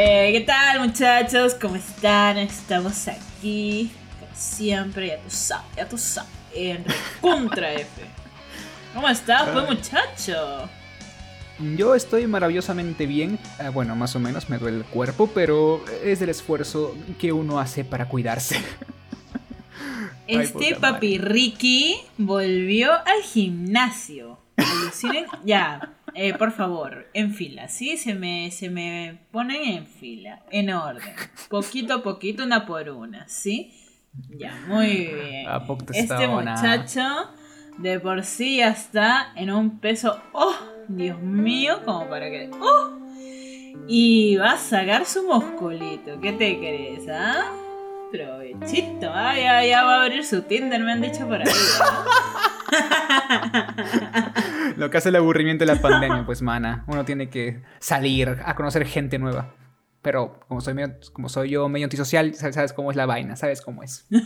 [0.00, 1.54] Eh, ¿Qué tal muchachos?
[1.54, 2.38] ¿Cómo están?
[2.38, 3.90] Estamos aquí,
[4.20, 6.84] como siempre, ya tú sabes, ya tú sabes, en
[7.20, 7.88] Contra F.
[8.94, 10.68] ¿Cómo estás, pues muchacho?
[11.76, 16.22] Yo estoy maravillosamente bien, eh, bueno, más o menos me duele el cuerpo, pero es
[16.22, 18.62] el esfuerzo que uno hace para cuidarse.
[20.28, 24.38] Ay, Este puta papi Ricky volvió al gimnasio.
[25.44, 27.96] Ya, eh, por favor, en fila, ¿sí?
[27.96, 31.14] Se me, se me ponen en fila, en orden.
[31.48, 33.72] Poquito a poquito, una por una, ¿sí?
[34.30, 35.48] Ya, muy bien.
[35.48, 37.02] A poco te Este muchacho
[37.78, 40.56] de por sí ya está en un peso, oh,
[40.88, 42.50] Dios mío, como para que...
[42.60, 42.98] ¡Oh!
[43.86, 47.52] Y va a sacar su musculito, ¿qué te crees, ah?
[48.10, 51.46] Provechito, ah, ya, ya va a abrir su Tinder, me han dicho por ahí.
[54.76, 58.54] Lo que hace el aburrimiento de la pandemia, pues mana, uno tiene que salir a
[58.54, 59.52] conocer gente nueva.
[60.02, 63.60] Pero como soy, medio- como soy yo medio antisocial, sabes cómo es la vaina, sabes
[63.60, 64.06] cómo es.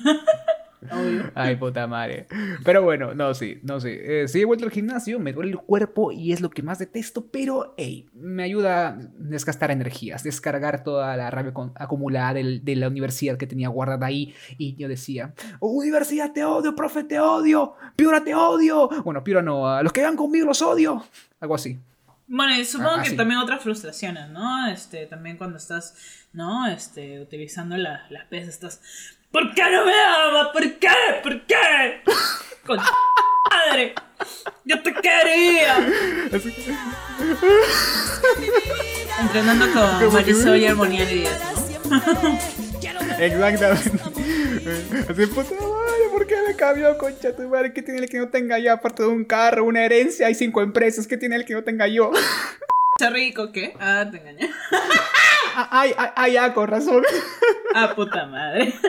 [0.90, 1.30] Obvio.
[1.34, 2.26] Ay, puta madre.
[2.64, 3.90] Pero bueno, no, sí, no, sí.
[3.92, 6.78] Eh, sí, he vuelto al gimnasio, me duele el cuerpo y es lo que más
[6.78, 12.64] detesto, pero, hey, me ayuda a desgastar energías, descargar toda la rabia con- acumulada del-
[12.64, 14.34] de la universidad que tenía guardada ahí.
[14.58, 18.88] Y yo decía, universidad te odio, profe te odio, Piura te odio.
[19.04, 21.04] Bueno, Piura no, a los que van conmigo los odio.
[21.40, 21.78] Algo así.
[22.28, 24.66] Bueno, y supongo Ah, que también otras frustraciones, ¿no?
[24.68, 25.94] Este, también cuando estás,
[26.32, 26.66] ¿no?
[26.66, 28.80] Este, utilizando la- las pesas, estás.
[29.32, 30.48] ¿Por qué no me amas?
[30.52, 30.88] ¿Por qué?
[31.22, 32.02] ¿Por qué?
[32.66, 32.78] Con
[33.50, 33.94] madre.
[34.64, 35.76] Yo te quería.
[36.32, 36.74] Así que-
[39.20, 41.40] Entrenando con Marisol y Armonía Díaz,
[41.90, 41.92] ¿no?
[43.18, 44.00] Exactamente.
[45.08, 47.72] Así, puta madre, ¿por qué me cambió, concha tu madre?
[47.72, 48.72] ¿Qué tiene el que no tenga yo?
[48.72, 51.06] Aparte de un carro, una herencia, hay cinco empresas.
[51.06, 52.10] ¿Qué tiene el que no tenga yo?
[52.98, 53.74] ¿Está rico qué?
[53.80, 54.50] Ah, te engañé.
[55.54, 57.02] Ah, Ay, ay, ay, ya, con razón.
[57.74, 58.72] Ah, puta madre.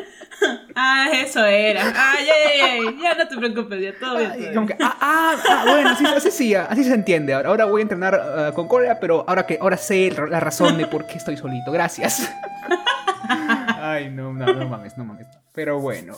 [0.75, 1.81] Ah, eso era.
[1.95, 4.29] Ah, ya, ya, ya, no te preocupes, ya todo bien.
[4.29, 4.53] todo Ay, bien.
[4.55, 7.33] como que, ah, ah, ah, bueno, así, así sí, así se entiende.
[7.33, 10.77] Ahora, ahora voy a entrenar ah, con Corea, pero ahora que ahora sé la razón
[10.77, 11.71] de por qué estoy solito.
[11.71, 12.29] Gracias.
[13.79, 15.27] Ay, no, no, no mames, no mames.
[15.53, 16.15] Pero bueno.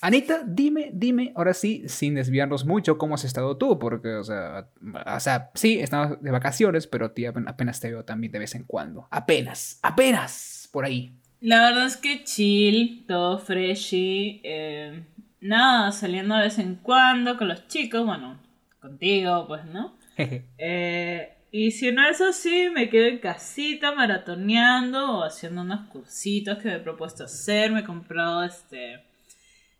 [0.00, 3.78] Anita, dime, dime, ahora sí, sin desviarnos mucho, ¿cómo has estado tú?
[3.78, 4.68] Porque, o sea,
[5.14, 8.64] o sea, sí, estamos de vacaciones, pero tía, apenas te veo también de vez en
[8.64, 9.06] cuando.
[9.10, 11.14] Apenas, apenas, por ahí.
[11.40, 14.40] La verdad es que chill, todo freshy.
[14.42, 15.04] eh,
[15.40, 18.40] nada, saliendo de vez en cuando con los chicos, bueno,
[18.80, 19.96] contigo, pues, ¿no?
[20.58, 26.58] Eh, y si no es así, me quedo en casita maratoneando o haciendo unos cursitos
[26.58, 27.70] que me he propuesto hacer.
[27.70, 29.02] Me he comprado este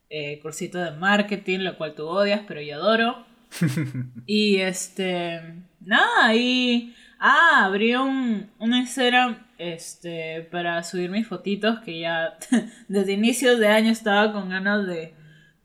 [0.08, 3.26] eh, cursito de marketing, lo cual tú odias, pero yo adoro.
[4.26, 5.40] y este,
[5.80, 6.94] nada, y...
[7.20, 12.38] Ah, abrí un, un Instagram este, para subir mis fotitos que ya
[12.88, 15.14] desde inicios de año estaba con ganas de,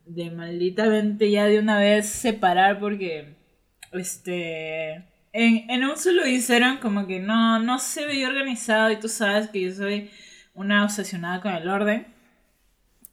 [0.04, 3.36] de malditamente ya de una vez separar porque
[3.92, 9.08] este en, en un solo Instagram como que no, no se veía organizado y tú
[9.08, 10.10] sabes que yo soy
[10.54, 12.06] una obsesionada con el orden.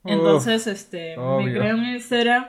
[0.04, 1.58] Entonces, este, me obvio.
[1.60, 2.46] creé un Instagram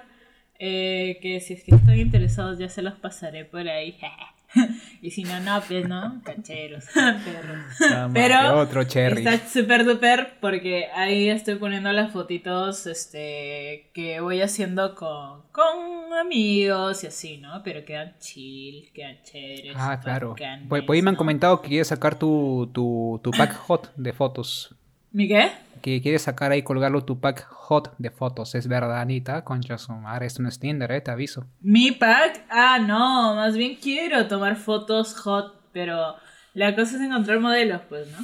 [0.59, 3.97] eh, que si es que están interesados ya se los pasaré por ahí.
[5.01, 8.11] y si no, no, pues no, cancheros, perros.
[8.13, 9.25] Pero otro cherry.
[9.25, 16.13] Está súper duper porque ahí estoy poniendo las fotitos este, que voy haciendo con, con
[16.19, 17.61] amigos y así, ¿no?
[17.63, 19.75] Pero quedan chill, quedan chéveres.
[19.75, 20.35] Ah, claro.
[20.69, 24.13] Por, por ahí me han comentado que quieres sacar tu, tu, tu pack hot de
[24.13, 24.75] fotos.
[25.11, 25.51] ¿Mi qué?
[25.83, 28.55] Que quieres sacar ahí, colgarlo tu pack hot de fotos.
[28.55, 29.43] Es verdad, Anita.
[29.43, 31.45] Concha su madre, esto no es Tinder, eh, te aviso.
[31.59, 36.15] Mi pack, ah, no, más bien quiero tomar fotos hot, pero
[36.53, 38.19] la cosa es encontrar modelos, pues, ¿no?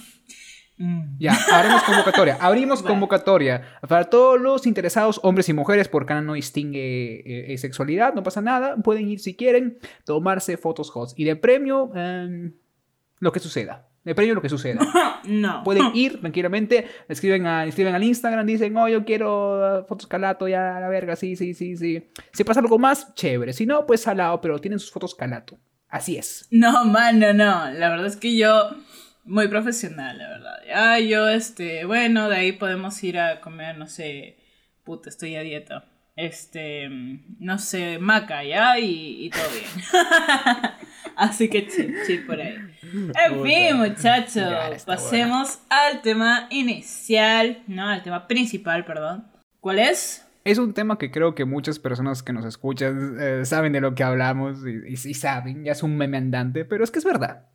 [0.78, 1.18] Mm.
[1.20, 2.38] Ya, abrimos convocatoria.
[2.40, 2.94] Abrimos Vale.
[2.94, 3.64] convocatoria.
[3.86, 8.40] Para todos los interesados, hombres y mujeres, porque no distingue eh, eh, sexualidad, no pasa
[8.40, 8.78] nada.
[8.78, 11.10] Pueden ir si quieren, tomarse fotos hot.
[11.18, 12.54] Y de premio, em,
[13.20, 13.89] lo que suceda.
[14.04, 14.80] De premio, lo que suceda.
[15.26, 15.64] No.
[15.64, 20.48] Pueden ir tranquilamente, escriben, a, escriben al Instagram, dicen, oh, yo quiero uh, fotos calato,
[20.48, 22.10] ya, a la verga, sí, sí, sí, sí.
[22.32, 23.54] Si pasa algo más, chévere.
[23.54, 25.60] Si no, pues salado, pero tienen sus fotos calato.
[25.90, 26.48] Así es.
[26.52, 27.70] No, mano, no.
[27.72, 28.72] La verdad es que yo,
[29.26, 30.56] muy profesional, la verdad.
[30.74, 34.38] Ah, yo, este, bueno, de ahí podemos ir a comer, no sé,
[34.84, 35.89] puta, estoy a dieta.
[36.20, 36.90] Este,
[37.40, 38.78] no sé, maca, ¿ya?
[38.78, 39.86] Y, y todo bien.
[41.16, 42.58] Así que chill, chill por ahí.
[42.84, 49.28] En fin, muchachos, pasemos al tema inicial, no, al tema principal, perdón.
[49.62, 50.26] ¿Cuál es?
[50.44, 53.96] es un tema que creo que muchas personas que nos escuchan eh, saben de lo
[53.96, 57.06] que hablamos y, y, y saben, ya es un meme andante, pero es que es
[57.06, 57.48] verdad.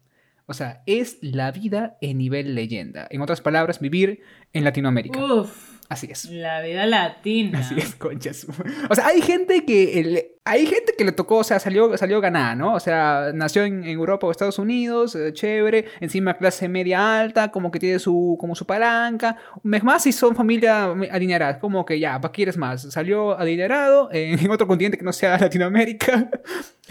[0.46, 3.06] O sea, es la vida en nivel leyenda.
[3.11, 4.22] En otras palabras, vivir
[4.52, 5.19] en Latinoamérica.
[5.22, 5.74] Uf.
[5.89, 6.25] Así es.
[6.31, 7.59] La vida latina.
[7.61, 8.47] Así es, conchas.
[8.89, 12.21] O sea, hay gente que el- hay gente que le tocó, o sea, salió, salió
[12.21, 12.75] ganada, ¿no?
[12.75, 17.51] O sea, nació en, en Europa o Estados Unidos, eh, chévere, encima clase media alta,
[17.51, 19.39] como que tiene su, como su palanca.
[19.63, 22.83] Más, si son familia adinerada, como que ya, ¿para qué quieres más?
[22.93, 26.29] Salió adinerado en, en otro continente que no sea Latinoamérica.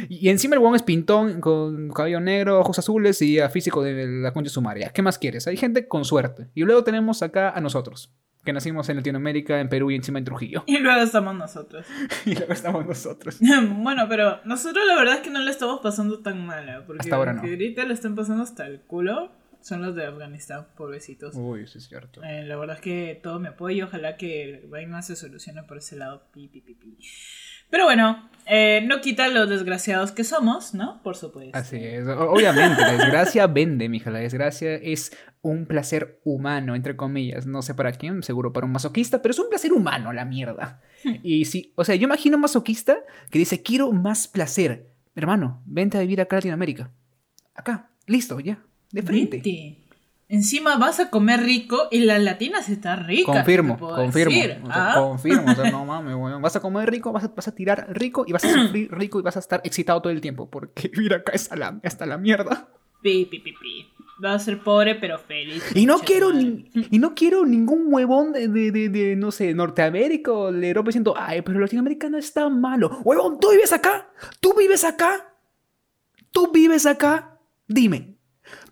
[0.09, 4.07] Y encima el guan es pintón, con cabello negro, ojos azules y a físico de
[4.07, 4.89] la concha sumaria.
[4.89, 5.45] ¿Qué más quieres?
[5.47, 6.47] Hay gente con suerte.
[6.55, 8.11] Y luego tenemos acá a nosotros,
[8.43, 10.63] que nacimos en Latinoamérica, en Perú y encima en Trujillo.
[10.67, 11.85] Y luego estamos nosotros.
[12.25, 13.39] Y luego estamos nosotros.
[13.77, 16.67] bueno, pero nosotros la verdad es que no le estamos pasando tan mal.
[16.67, 16.81] ¿eh?
[16.85, 17.41] Porque Hasta ahora no.
[17.41, 19.31] ahorita le están pasando hasta el culo
[19.63, 21.35] son los de Afganistán, pobrecitos.
[21.35, 22.21] Uy, eso es cierto.
[22.21, 23.85] Eh, la verdad es que todo mi apoyo.
[23.85, 26.23] Ojalá que la vaina se solucione por ese lado.
[26.33, 26.97] Pi, pi, pi, pi.
[27.69, 31.01] Pero bueno, eh, no quita los desgraciados que somos, ¿no?
[31.01, 31.57] Por supuesto.
[31.57, 32.07] Así es.
[32.07, 34.11] Obviamente, la desgracia vende, mija.
[34.11, 37.45] La desgracia es un placer humano, entre comillas.
[37.45, 40.81] No sé para quién, seguro para un masoquista, pero es un placer humano, la mierda.
[41.21, 42.97] Y sí, o sea, yo imagino un masoquista
[43.29, 44.87] que dice, quiero más placer.
[45.15, 46.91] Hermano, vente a vivir acá a Latinoamérica.
[47.53, 48.63] Acá, listo, ya.
[48.89, 49.37] De frente.
[49.37, 49.82] Vente.
[50.33, 53.35] Encima vas a comer rico y las latinas están ricas.
[53.35, 54.35] Confirmo, confirmo.
[54.35, 54.57] decir.
[54.63, 55.51] O sea, Ah, confirmo.
[55.51, 56.41] O sea, no mames, weón.
[56.41, 59.19] Vas a comer rico, vas a, vas a tirar rico y vas a sufrir rico
[59.19, 60.49] y vas a estar excitado todo el tiempo.
[60.49, 62.67] Porque vivir acá es a la, hasta la mierda.
[63.03, 63.89] Pi, pi, pi, pi.
[64.19, 65.63] Vas a ser pobre pero feliz.
[65.75, 69.53] Y no quiero ni- y no quiero ningún huevón de, de, de, de, no sé,
[69.53, 73.01] Norteamérica o de Europa diciendo, ay, pero Latinoamérica no está malo.
[73.03, 74.09] Huevón, ¿tú vives acá?
[74.39, 75.35] ¿Tú vives acá?
[76.31, 77.37] ¿Tú vives acá?
[77.67, 78.15] Dime,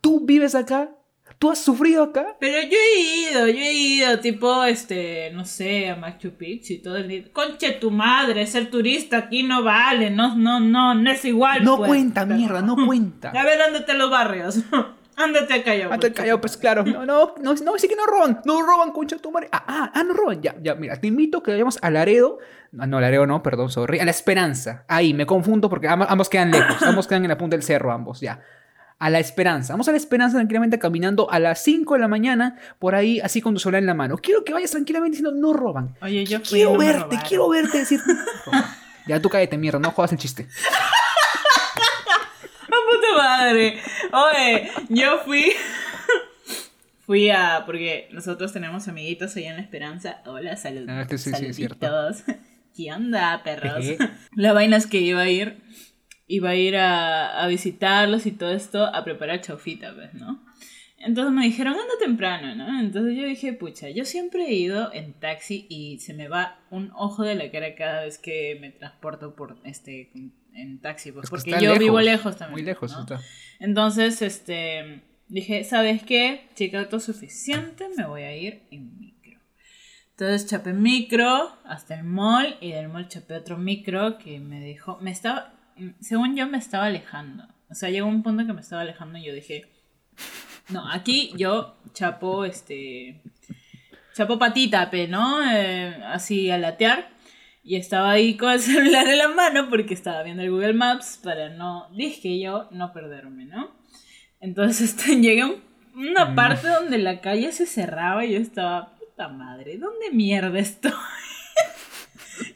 [0.01, 0.95] ¿tú vives acá?
[1.41, 2.35] ¿Tú has sufrido acá?
[2.39, 6.77] Pero yo he ido, yo he ido, tipo, este, no sé, a Machu Picchu y
[6.77, 7.23] todo el día.
[7.33, 11.63] Conche tu madre, ser turista aquí no vale, no, no, no, no es igual.
[11.63, 11.89] No pues.
[11.89, 13.31] cuenta, mierda, no cuenta.
[13.31, 14.59] A ver, ándate a los barrios.
[15.15, 15.91] ándate a Callao.
[15.91, 16.83] Ante el Callao, pues claro.
[16.83, 18.41] No, no, no, no, sí que no roban.
[18.45, 19.49] No roban, concha tu madre.
[19.51, 20.43] Ah, ah, ah, no roban.
[20.43, 22.37] Ya, ya, mira, te invito a que vayamos a Laredo.
[22.71, 23.97] No, no, Laredo no, perdón, sorry.
[23.97, 24.85] A La Esperanza.
[24.87, 26.83] Ahí, me confundo porque ambos, ambos quedan lejos.
[26.83, 28.43] Ambos quedan en la punta del cerro, ambos, ya.
[29.01, 29.73] A La Esperanza.
[29.73, 33.41] Vamos a La Esperanza tranquilamente caminando a las 5 de la mañana, por ahí, así
[33.41, 34.15] con tu celular en la mano.
[34.19, 35.95] Quiero que vayas tranquilamente diciendo, no roban.
[36.03, 37.99] Oye, yo fui, Quiero no verte, quiero verte decir.
[39.07, 40.47] Ya tú cállate, mierda, no jodas el chiste.
[40.71, 40.91] ¡Ah,
[42.69, 43.79] puta madre!
[44.13, 45.51] Oye, yo fui.
[47.07, 47.63] Fui a.
[47.65, 50.21] Porque nosotros tenemos amiguitos allá en La Esperanza.
[50.27, 50.89] Hola, saludos.
[50.89, 51.87] Ah, sí, sí, sí, es cierto.
[51.87, 52.35] Saluditos.
[52.77, 53.83] ¿Qué onda, perros?
[54.35, 55.59] La vaina es que iba a ir.
[56.31, 60.39] Iba a ir a, a visitarlos y todo esto a preparar chaufita, pues, ¿no?
[60.97, 62.79] Entonces me dijeron, anda temprano, ¿no?
[62.79, 66.91] Entonces yo dije, pucha, yo siempre he ido en taxi y se me va un
[66.95, 70.11] ojo de la cara cada vez que me transporto por este
[70.53, 72.53] en taxi, pues, Es que porque yo vivo lejos también.
[72.53, 73.01] Muy lejos ¿no?
[73.01, 73.21] está.
[73.59, 76.47] Entonces, este, dije, ¿sabes qué?
[76.55, 79.39] Chica autosuficiente, me voy a ir en micro.
[80.11, 84.99] Entonces chapé micro hasta el mall y del mall chapé otro micro que me dejó,
[85.01, 85.53] me estaba,
[85.99, 87.45] según yo me estaba alejando.
[87.69, 89.65] O sea, llegó un punto que me estaba alejando y yo dije,
[90.69, 93.21] no, aquí yo chapo, este,
[94.13, 95.41] chapo patita, ¿no?
[95.49, 97.09] Eh, así a latear.
[97.63, 101.19] Y estaba ahí con el celular en la mano porque estaba viendo el Google Maps
[101.23, 103.71] para no, dije yo, no perderme, ¿no?
[104.39, 106.35] Entonces este, llegué a un- una Mm.
[106.35, 110.91] parte donde la calle se cerraba y yo estaba, puta madre, ¿dónde mierda estoy?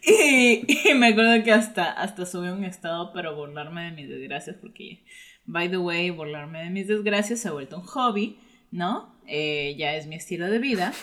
[0.06, 5.04] Y, me acuerdo que hasta, hasta subí un estado para burlarme de mis desgracias porque,
[5.46, 8.38] by the way, burlarme de mis desgracias se ha vuelto un hobby,
[8.72, 9.16] ¿no?
[9.28, 10.94] Eh, ya es mi estilo de vida.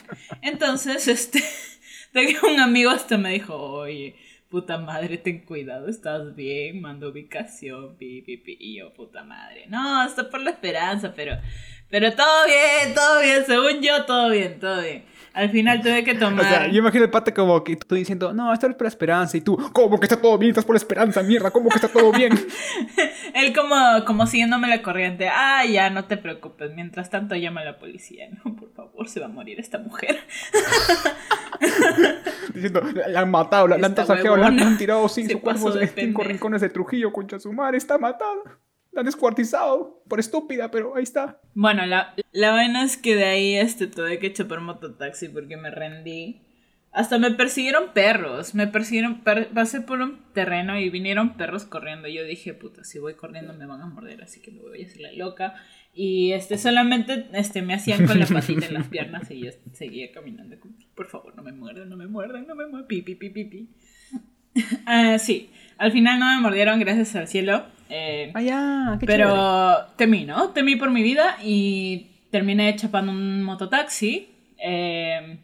[0.43, 1.43] Entonces, este,
[2.43, 4.17] un amigo hasta me dijo, oye,
[4.53, 9.65] puta madre, ten cuidado, estás bien, mando ubicación, pi, pi, pi, y yo, puta madre.
[9.69, 11.39] No, está por la esperanza, pero,
[11.89, 15.05] pero todo bien, todo bien, según yo, todo bien, todo bien.
[15.35, 16.45] Al final tuve que O tomar...
[16.45, 19.37] sea, yo imagino el pata como que tú diciendo, no, esto es por la esperanza.
[19.37, 20.51] Y tú, ¿cómo que está todo bien?
[20.51, 21.51] Estás por la esperanza, mierda.
[21.51, 22.33] ¿Cómo que está todo bien?
[23.35, 23.75] Él como,
[24.05, 25.29] como siguiéndome la corriente.
[25.29, 26.73] Ah, ya, no te preocupes.
[26.75, 28.29] Mientras tanto llama a la policía.
[28.45, 30.19] No, por favor, se va a morir esta mujer.
[32.55, 35.29] Diciendo, la, han matado, la, la han tasajeado, la, han- huevona la han tirado cinco
[35.29, 38.37] se pasó cuerpos de cinco rincones de Trujillo, concha su madre, está matada.
[38.93, 41.41] La descuartizado por estúpida, pero ahí está.
[41.55, 45.71] Bueno, la, la vaina es que de ahí este, tuve que chapar mototaxi porque me
[45.71, 46.43] rendí.
[46.91, 48.55] Hasta me persiguieron perros.
[48.55, 52.07] Me persiguieron, per- pasé por un terreno y vinieron perros corriendo.
[52.07, 54.87] Yo dije, puta, si voy corriendo me van a morder, así que me voy a
[54.87, 55.55] hacer la loca.
[55.95, 60.13] Y este, solamente este, me hacían con la patita en las piernas y yo seguía
[60.13, 60.57] caminando.
[60.95, 62.87] Por favor, no me muerdan, no me muerdan, no me muerdan.
[62.89, 63.69] Pi, pi, pi, pi, pi.
[64.85, 67.65] Ah, sí, al final no me mordieron, gracias al cielo.
[67.95, 69.93] Eh, Ah, qué pero chévere.
[69.97, 70.49] temí, ¿no?
[70.51, 74.29] Temí por mi vida y terminé chapando un mototaxi.
[74.65, 75.39] eh,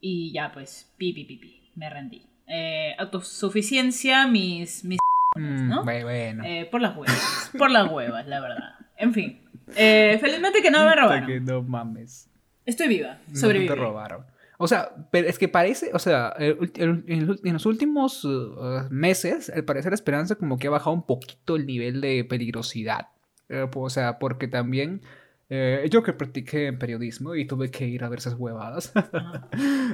[0.00, 1.70] y ya, pues, pi, pi, pi, pi.
[1.76, 2.22] Me rendí.
[2.46, 4.98] Eh, autosuficiencia, mis, mis
[5.36, 5.82] Mm, ¿no?
[5.82, 7.50] Bueno, eh, por las huevas.
[7.58, 8.74] Por las huevas, la verdad.
[8.96, 9.40] En fin.
[9.66, 11.26] Felizmente que no me robaron.
[11.26, 12.30] que no mames.
[12.66, 13.18] Estoy viva.
[13.28, 13.68] No Sobreviví.
[13.68, 14.24] te robaron.
[14.58, 19.92] O sea, pero es que parece, o sea, en, los últimos uh, meses, al parecer
[19.92, 23.08] Esperanza como que ha bajado un poquito el nivel de peligrosidad.
[23.48, 25.02] Eh, o sea, porque también
[25.50, 28.92] eh, yo que practiqué en periodismo y tuve que ir a ver esas huevadas.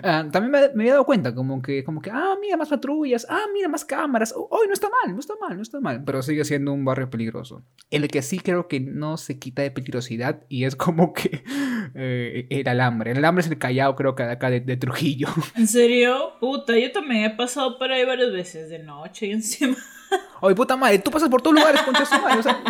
[0.02, 3.26] Ah, también me, me había dado cuenta, como que, como que, ah, mira, más patrullas,
[3.28, 6.22] ah, mira, más cámaras, hoy no está mal, no está mal, no está mal, pero
[6.22, 7.62] sigue siendo un barrio peligroso.
[7.90, 11.42] El que sí creo que no se quita de peligrosidad y es como que
[11.94, 13.10] eh, el alambre.
[13.10, 15.28] El alambre es el callao, creo que de acá de, de Trujillo.
[15.56, 16.32] ¿En serio?
[16.40, 19.76] Puta, yo también he pasado por ahí varias veces de noche y encima.
[20.40, 22.62] Oye, puta madre, tú pasas por todos lugares, concha su madre, o sea,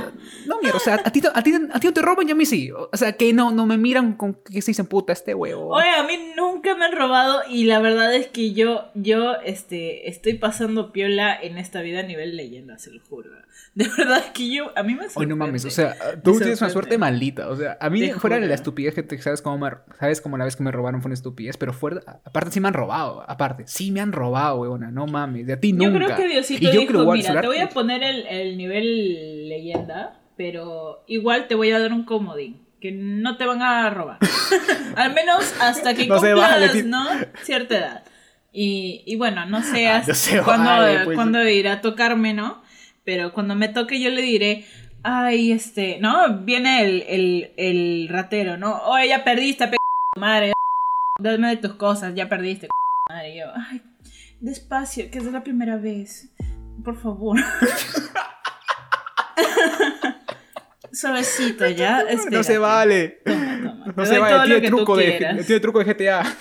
[0.46, 2.34] no, mierda, o sea, a ti, a ti, a ti no te roban y a
[2.34, 2.70] mí sí.
[2.72, 5.68] O sea, que no, no me miran con que se dicen puta este huevo.
[5.68, 10.08] Oye, a mí nunca me han robado y la verdad es que yo, yo, este,
[10.10, 13.30] estoy pasando piola en esta vida a nivel leyenda, se lo juro.
[13.74, 15.98] De verdad es que yo, a mí me Oye, no mames, o sorprende.
[16.04, 16.72] sea, tú tienes una sorprende.
[16.72, 17.48] suerte maldita.
[17.48, 20.20] O sea, a mí Te fuera de la estupidez que te, sabes cómo me, sabes
[20.20, 22.74] cómo la vez que me robaron fue una estupidez, pero fuera, aparte sí me han
[22.74, 26.04] robado, aparte, sí me han robado, weona, no mames, de a ti Yo nunca.
[26.04, 28.56] creo que Diosito y yo dijo, creo mira, celular- te voy a poner el, el
[28.58, 33.88] nivel leyenda, pero igual te voy a dar un comodín, que no te van a
[33.90, 34.18] robar.
[34.96, 37.06] Al menos hasta que No cumplas, vale, ¿no?
[37.42, 38.04] Cierta edad.
[38.52, 41.14] Y, y bueno, no sé Ah, hasta no se cuándo, vale, pues.
[41.14, 42.62] cuándo irá a tocarme, ¿no?
[43.04, 44.64] Pero cuando me toque yo le diré,
[45.02, 46.38] ay, este, ¿no?
[46.40, 48.78] Viene el, el, el ratero, ¿no?
[48.84, 49.76] Oye, ya perdiste, pe
[50.18, 50.52] madre,
[51.20, 52.68] dame de tus cosas, ya perdiste,
[53.08, 53.34] madre.
[53.34, 53.82] Y yo, ay,
[54.40, 56.30] despacio, que es la primera vez.
[56.84, 57.38] Por favor.
[60.92, 62.04] Suavecito, ya.
[62.30, 63.20] no se vale.
[63.24, 63.84] Toma, toma.
[63.86, 66.36] No Te se vale, tiene truco, de, tiene truco de GTA.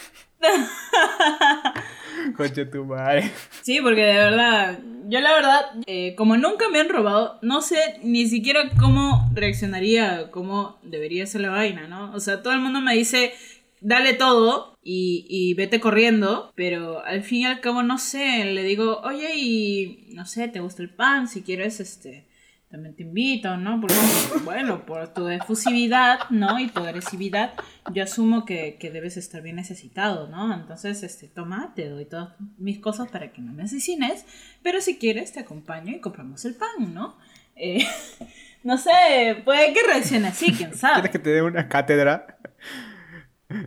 [2.36, 3.32] Concha tu madre.
[3.62, 7.78] Sí, porque de verdad, yo la verdad, eh, como nunca me han robado, no sé
[8.04, 12.14] ni siquiera cómo reaccionaría, cómo debería ser la vaina, ¿no?
[12.14, 13.34] O sea, todo el mundo me dice,
[13.82, 18.64] dale todo y, y vete corriendo, pero al fin y al cabo no sé, le
[18.64, 21.28] digo, oye, y no sé, ¿te gusta el pan?
[21.28, 22.29] Si quieres, este...
[22.70, 23.82] También te invito, ¿no?
[23.82, 23.96] Porque,
[24.44, 26.60] bueno, por tu efusividad, ¿no?
[26.60, 27.54] Y tu agresividad,
[27.92, 30.54] yo asumo que, que debes estar bien necesitado, ¿no?
[30.54, 34.24] Entonces, este, toma, te doy todas mis cosas para que no me asesines,
[34.62, 37.18] pero si quieres te acompaño y compramos el pan, ¿no?
[37.56, 37.80] Eh,
[38.64, 41.10] no sé, puede que reaccione así, quién ¿Quieres sabe.
[41.10, 42.38] que te dé una cátedra?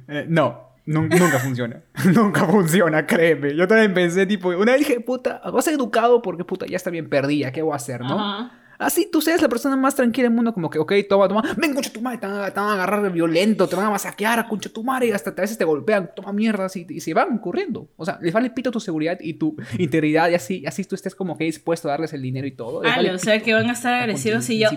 [0.07, 0.77] Eh, no.
[0.87, 1.83] nun- Nunca funciona.
[2.15, 3.57] Nunca funciona, créeme.
[3.57, 7.09] Yo también pensé, tipo, una vez dije, puta, vas educado porque, puta, ya está bien
[7.09, 8.19] perdida, ¿qué voy a hacer, no?
[8.19, 8.59] Ajá.
[8.83, 11.75] Así tú seas la persona más tranquila del mundo, como que, ok, toma, toma, ven,
[11.75, 14.47] concha tu madre, te van, a, te van a agarrar violento, te van a masacrear,
[14.49, 17.39] concha tu madre, y hasta a veces te golpean, toma mierdas y, y se van
[17.39, 17.89] corriendo.
[17.97, 21.15] O sea, les vale pito tu seguridad y tu integridad, y así, así tú estés
[21.15, 22.83] como que dispuesto a darles el dinero y todo.
[22.85, 24.69] Ah, vale o sea que van a estar agresivos y yo.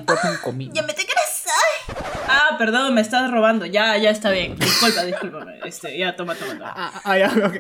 [0.44, 0.74] Comino.
[0.74, 1.15] ¡Ya me te crees!
[2.56, 3.66] Ah, perdón, me estás robando.
[3.66, 4.56] Ya, ya está bien.
[4.58, 5.46] Disculpa, disculpa.
[5.66, 6.74] Este, ya, toma, toma, toma.
[6.76, 7.56] Ah, ah, ya, ok.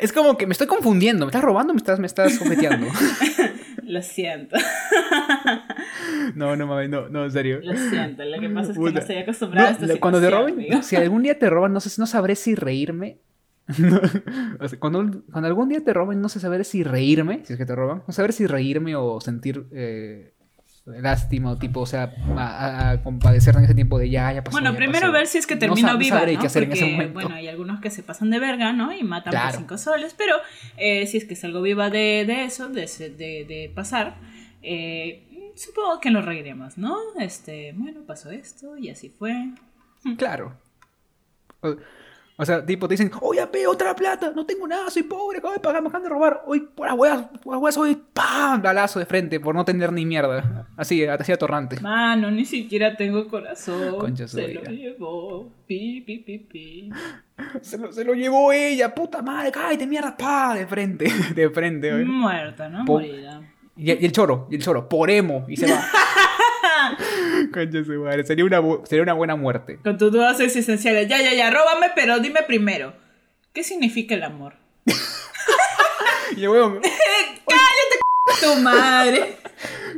[0.00, 1.24] Es como que me estoy confundiendo.
[1.26, 2.86] ¿Me estás robando o me estás, me estás cometeando?
[3.86, 4.56] Lo siento,
[6.34, 7.60] no, no mames, no, no, en serio.
[7.62, 8.24] lo siento.
[8.24, 8.92] Lo que pasa es que Puta.
[8.92, 10.82] no estoy acostumbrada a No, esta le- cuando te situación, roben, amigo.
[10.82, 13.18] si algún día te roban, no sé, no sabré si reírme.
[13.78, 14.00] No,
[14.60, 17.58] o sea, cuando, cuando algún día te roben, no sé saber si reírme, si es
[17.58, 20.33] que te roban, no saber si reírme o sentir eh,
[20.86, 24.56] lástima o tipo, o sea, a, compadecer en ese tiempo de ya, ya pasó.
[24.56, 25.12] Bueno, ya primero pasó.
[25.12, 26.40] ver si es que No termino no viva, ¿no?
[26.40, 27.14] qué hacer en ese Porque, momento.
[27.14, 28.92] bueno, hay algunos que se pasan de verga, ¿no?
[28.92, 29.50] Y matan Claro.
[29.50, 30.36] por cinco soles, pero
[30.76, 34.16] eh, si es que salgo viva de, de eso, de, de pasar,
[34.62, 36.96] eh, supongo que nos reiremos, ¿no?
[37.18, 39.32] Este, bueno, pasó esto y así fue.
[40.18, 40.52] Claro.
[42.36, 45.54] O, sea, tipo, te dicen, oye, pe, otra plata, no tengo nada, soy pobre, acabo
[45.54, 46.42] de pagar, me acaban de robar.
[46.46, 48.60] Hoy, por las huevas, por las huevas, hoy, ¡pam!
[48.60, 50.66] Balazo de frente por no tener ni mierda.
[50.76, 51.78] Así, así atorrante.
[51.80, 53.98] Mano, ni siquiera tengo corazón.
[54.00, 55.52] Concha se lo llevó.
[55.66, 56.90] Pi, pi, pi, pi.
[57.62, 61.92] Se lo, se lo llevó ella, puta madre, cállate mierda, pa, de frente, de frente,
[61.92, 62.04] oye.
[62.04, 62.84] Muerta, ¿no?
[62.84, 63.42] Po- Morida.
[63.76, 65.84] Y, y el choro, y el choro, por emo, y se va.
[67.54, 69.78] Concha su madre, sería una, bu- sería una buena muerte.
[69.84, 71.06] Con tus dudas existenciales.
[71.08, 72.92] Ya, ya, ya, róbame, pero dime primero.
[73.52, 74.54] ¿Qué significa el amor?
[76.36, 76.80] Y el huevón,
[78.40, 79.36] Tu madre.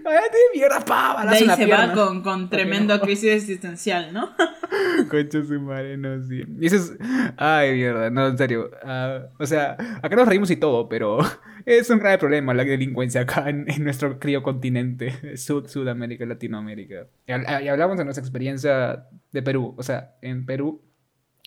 [0.02, 1.86] Cállate, mierda, pa, De ahí la se pierna.
[1.88, 4.30] va con, con tremendo crisis existencial, ¿no?
[5.10, 6.44] Concha su madre, no, sí.
[6.60, 6.92] Y eso es.
[7.36, 8.70] Ay, mierda, no, en serio.
[8.84, 11.18] Ah, o sea, acá nos reímos y todo, pero
[11.66, 17.06] es un grave problema la delincuencia acá en, en nuestro crío continente, Sud, Sudamérica, Latinoamérica.
[17.26, 19.74] Y hablamos de nuestra experiencia de Perú.
[19.76, 20.82] O sea, en Perú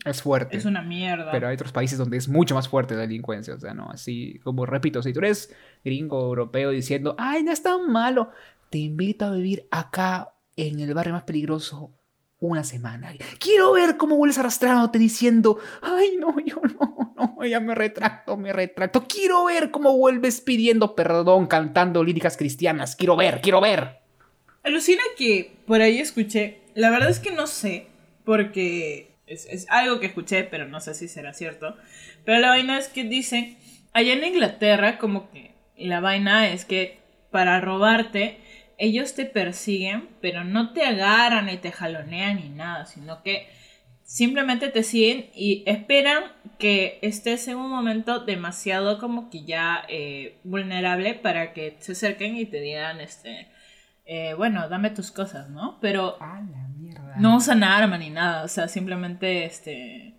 [0.06, 0.56] es fuerte.
[0.56, 1.32] Es una mierda.
[1.32, 3.53] Pero hay otros países donde es mucho más fuerte la delincuencia.
[3.53, 5.53] O sea, no, así como repito, si tú eres
[5.84, 8.32] gringo europeo diciendo, ay, no es tan malo,
[8.70, 11.94] te invito a vivir acá en el barrio más peligroso
[12.39, 13.13] una semana.
[13.39, 18.53] Quiero ver cómo vuelves arrastrándote diciendo, ay, no, yo no, no, ya me retracto, me
[18.53, 19.06] retracto.
[19.06, 22.96] Quiero ver cómo vuelves pidiendo perdón cantando líricas cristianas.
[22.96, 24.00] Quiero ver, quiero ver.
[24.63, 27.88] Alucina que por ahí escuché, la verdad es que no sé,
[28.24, 31.78] porque es, es algo que escuché, pero no sé si será cierto.
[32.26, 33.58] Pero la vaina es que dicen,
[33.94, 37.00] allá en Inglaterra como que la vaina es que
[37.32, 38.38] para robarte,
[38.78, 43.48] ellos te persiguen, pero no te agarran ni te jalonean ni nada, sino que
[44.04, 46.24] simplemente te siguen y esperan
[46.58, 52.38] que estés en un momento demasiado como que ya eh, vulnerable para que se acerquen
[52.38, 53.48] y te digan, este,
[54.12, 55.78] eh, bueno, dame tus cosas, ¿no?
[55.82, 57.16] Pero A la mierda.
[57.20, 60.16] no usan arma ni nada, o sea, simplemente, este,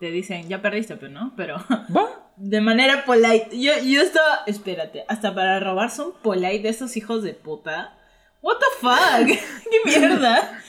[0.00, 1.56] te dicen, ya perdiste, pero no, pero
[1.96, 2.06] ¿Va?
[2.36, 3.48] de manera polite.
[3.52, 7.94] Yo, yo estaba, espérate, hasta para robar son polite de esos hijos de puta.
[8.40, 9.26] What the fuck?
[9.70, 10.38] ¿Qué mierda?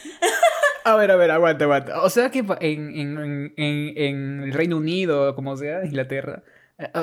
[0.85, 2.01] A ver, a ver, aguanta, aguanta.
[2.01, 6.41] O sea que en, en, en, en- el Reino Unido, como sea, Inglaterra,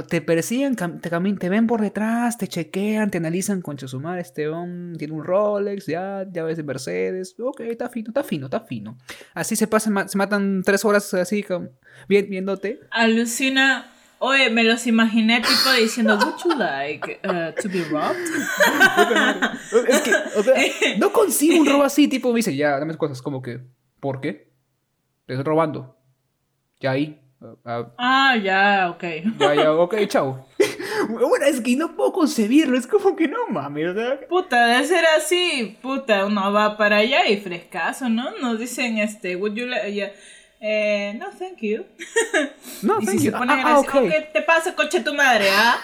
[0.09, 4.49] te persiguen, te, te ven por detrás, te chequean, te analizan con su madre, este
[4.49, 8.61] hombre tiene un Rolex, ya, ya ves de Mercedes, ok, está fino, está fino, está
[8.61, 8.97] fino.
[9.35, 11.45] Así se pasan, se matan tres horas así,
[12.09, 12.81] viéndote.
[12.91, 13.93] Alucina.
[14.19, 18.17] Oye, me los imaginé tipo diciendo, would you like uh, to be robbed?
[19.89, 20.55] Es que, o sea,
[20.97, 23.61] no consigo un robo así, tipo, me dice, ya, dame cosas, como que,
[24.01, 24.51] ¿por qué?
[25.27, 25.99] Te estoy robando.
[26.81, 27.21] Ya ahí.
[27.65, 29.05] Ah, Ah, ya, ok.
[29.39, 30.47] Ya, ya, ok, chao.
[31.09, 33.95] Bueno, es que no puedo concebirlo, es como que no mames,
[34.29, 38.31] Puta, de ser así, puta, uno va para allá y frescaso, ¿no?
[38.39, 40.11] Nos dicen, este, would you like, ya,
[40.61, 41.85] eh, no, thank you.
[42.83, 43.31] No, y thank si you.
[43.33, 43.95] se ponen Ah, ah, así, ok.
[43.95, 45.79] "Oh, ¿qué te pasa, coche tu madre, ah?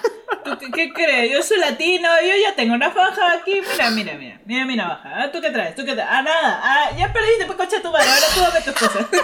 [0.44, 1.30] ¿Tú qué, qué crees?
[1.30, 5.22] Yo soy latino, yo ya tengo una faja aquí, mira, mira, mira, mira mi navaja.
[5.24, 5.74] Ah, ¿Tú qué traes?
[5.74, 6.08] ¿Tú qué traes?
[6.10, 9.06] Ah, nada, ah, ya perdiste, pues, coche tu madre, ahora tú dame tus cosas.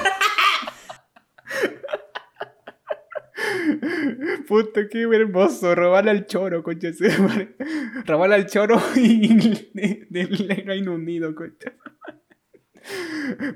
[4.47, 6.89] Puta, qué hermoso, robarle al choro, concha.
[8.07, 9.29] Robarle al choro y
[9.75, 11.73] de- del Reino Unido, concha.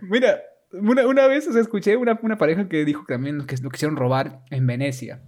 [0.03, 0.41] Mira,
[0.73, 3.71] una, una vez o sea, escuché una, una pareja que dijo que también que lo
[3.71, 5.23] quisieron robar en Venecia.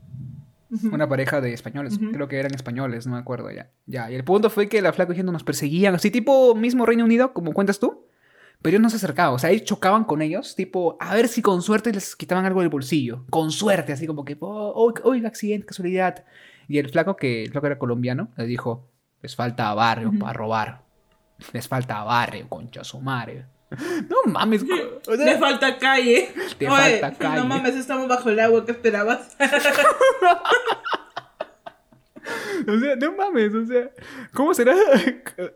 [0.90, 3.70] Una pareja de españoles, creo que eran españoles, no me acuerdo ya.
[3.86, 7.04] Ya, y el punto fue que la flaca diciendo nos perseguían, así tipo mismo Reino
[7.04, 8.06] Unido, como cuentas tú.
[8.64, 11.42] Pero ellos no se acercaban, o sea, ellos chocaban con ellos, tipo, a ver si
[11.42, 13.26] con suerte les quitaban algo del bolsillo.
[13.28, 16.24] Con suerte, así como que, oh, oh, oiga, accidente, casualidad.
[16.66, 18.88] Y el flaco, que el flaco era colombiano, le dijo,
[19.20, 20.80] les falta barrio para robar.
[21.52, 23.44] Les falta barrio, concha su madre.
[24.08, 24.62] No mames,
[25.08, 26.30] o sea, Le falta calle.
[26.56, 27.42] Te Oye, falta calle.
[27.42, 29.36] No mames, estamos bajo el agua, ¿qué esperabas?
[32.68, 33.90] O sea, no mames, o sea,
[34.32, 34.74] ¿cómo será?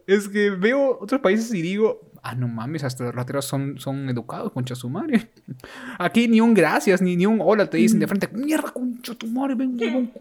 [0.07, 4.09] Es que veo otros países y digo, ah, no mames, hasta los rateros son, son
[4.09, 5.29] educados, concha su madre.
[5.99, 9.27] Aquí ni un gracias, ni, ni un hola te dicen de frente, mierda, concha tu
[9.27, 10.13] madre, ven, ven.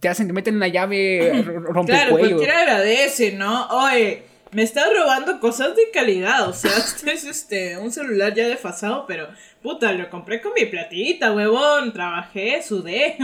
[0.00, 1.42] Te hacen, te meten la llave, r-
[1.86, 3.66] Claro, cualquiera agradece, ¿no?
[3.68, 6.48] Oye, me estás robando cosas de calidad.
[6.48, 9.28] O sea, este es este, un celular ya desfasado, pero
[9.62, 11.92] puta, lo compré con mi platita, huevón.
[11.92, 13.16] Trabajé, sudé.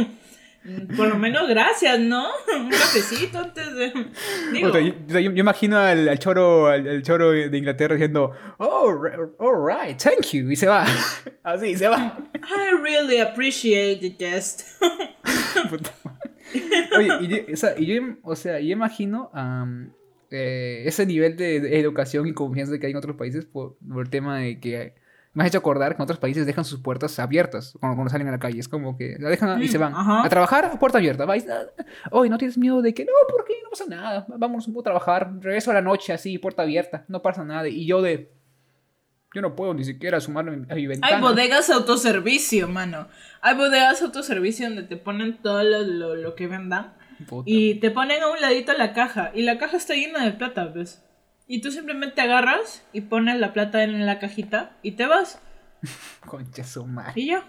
[0.64, 2.28] Mm, Por lo menos gracias, ¿no?
[2.56, 3.92] Un cafecito antes de.
[4.52, 8.94] Digo, O sea, yo, imagino al, al choro al, al choro de Inglaterra diciendo, oh,
[9.38, 10.86] all right, thank you, y se va.
[11.42, 12.16] Así, se va.
[12.34, 14.62] I really appreciate the guest.
[16.96, 19.30] Oye, y yo, o sea, yo, o sea, yo imagino
[20.30, 24.04] eh, ese nivel de, de educación y confianza que hay en otros países por, por
[24.04, 24.94] el tema de que
[25.34, 28.28] me has hecho acordar que en otros países dejan sus puertas abiertas cuando, cuando salen
[28.28, 28.60] a la calle.
[28.60, 29.94] Es como que la dejan y se van.
[29.94, 30.24] Ajá.
[30.24, 31.24] A trabajar, puerta abierta.
[31.24, 31.66] Vais, ah,
[32.10, 33.12] Oye, ¿no tienes miedo de que no?
[33.28, 33.54] ¿Por qué?
[33.62, 34.26] No pasa nada.
[34.28, 35.32] Vamos un poco a trabajar.
[35.40, 37.04] Regreso a la noche así, puerta abierta.
[37.08, 37.68] No pasa nada.
[37.68, 38.30] Y yo de...
[39.34, 41.16] Yo no puedo ni siquiera sumarme a mi ventana.
[41.16, 43.08] Hay bodegas autoservicio, mano.
[43.40, 46.92] Hay bodegas autoservicio donde te ponen todo lo, lo, lo que vendan.
[47.26, 47.48] Puta.
[47.48, 49.30] Y te ponen a un ladito la caja.
[49.32, 51.02] Y la caja está llena de plata, ¿ves?
[51.46, 55.40] Y tú simplemente agarras y pones la plata en la cajita y te vas.
[56.26, 57.12] Concha su madre.
[57.16, 57.44] Y ya.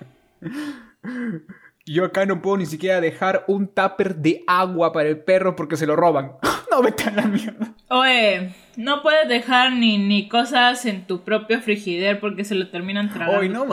[1.86, 5.78] Yo acá no puedo ni siquiera dejar un tupper de agua para el perro porque
[5.78, 6.34] se lo roban.
[6.74, 7.74] No, vete a la mierda.
[7.90, 13.10] Oye, no puedes dejar ni, ni cosas en tu propio frigider porque se lo terminan
[13.12, 13.40] tragando.
[13.40, 13.66] Oye, no.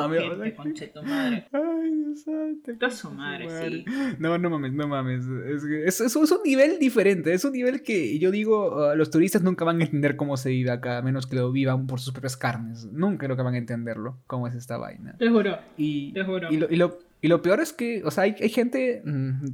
[1.52, 2.72] Ay, Dios santo.
[2.78, 3.84] Toda su madre, sí.
[4.18, 5.24] No, no mames, no mames.
[5.46, 7.32] Es, es, es- es un nivel diferente.
[7.32, 10.50] Es un nivel que yo digo, uh, los turistas nunca van a entender cómo se
[10.50, 12.86] vive acá, a menos que lo vivan por sus propias carnes.
[12.92, 15.16] Nunca creo que van a entenderlo, cómo es esta vaina.
[15.18, 15.58] Te juro.
[15.78, 16.48] Y, Te juro.
[16.50, 19.46] y, lo, y, lo, y lo peor es que, o sea, hay, gente mm,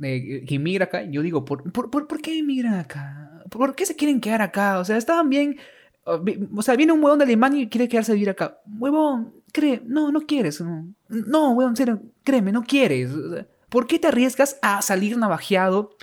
[0.00, 1.02] que inmigra acá.
[1.02, 3.42] Yo digo, ¿por, por, por, por qué inmigran acá?
[3.50, 4.78] ¿Por qué se quieren quedar acá?
[4.78, 5.56] O sea, estaban bien.
[6.04, 8.60] o sea, viene un huevón de Alemania y quiere quedarse a vivir acá.
[8.66, 10.60] Huevón, cree, no, no quieres.
[10.60, 13.10] No, no huevón, serio, créeme, no quieres.
[13.68, 15.96] ¿Por qué te arriesgas a salir navajeado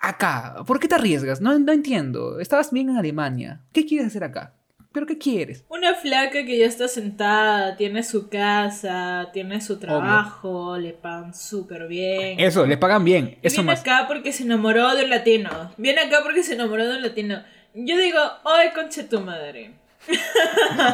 [0.00, 0.56] acá?
[0.66, 1.40] ¿Por qué te arriesgas?
[1.40, 2.40] No, no entiendo.
[2.40, 3.62] Estabas bien en Alemania.
[3.72, 4.54] ¿Qué quieres hacer acá?
[4.98, 5.64] ¿Pero qué quieres?
[5.68, 11.86] Una flaca que ya está sentada, tiene su casa, tiene su trabajo, le pagan súper
[11.86, 12.40] bien.
[12.40, 13.38] Eso, le pagan bien.
[13.42, 13.80] Eso viene más.
[13.82, 15.50] acá porque se enamoró de un latino.
[15.76, 17.44] Viene acá porque se enamoró de un latino.
[17.74, 19.70] Yo digo, ay, conche tu madre.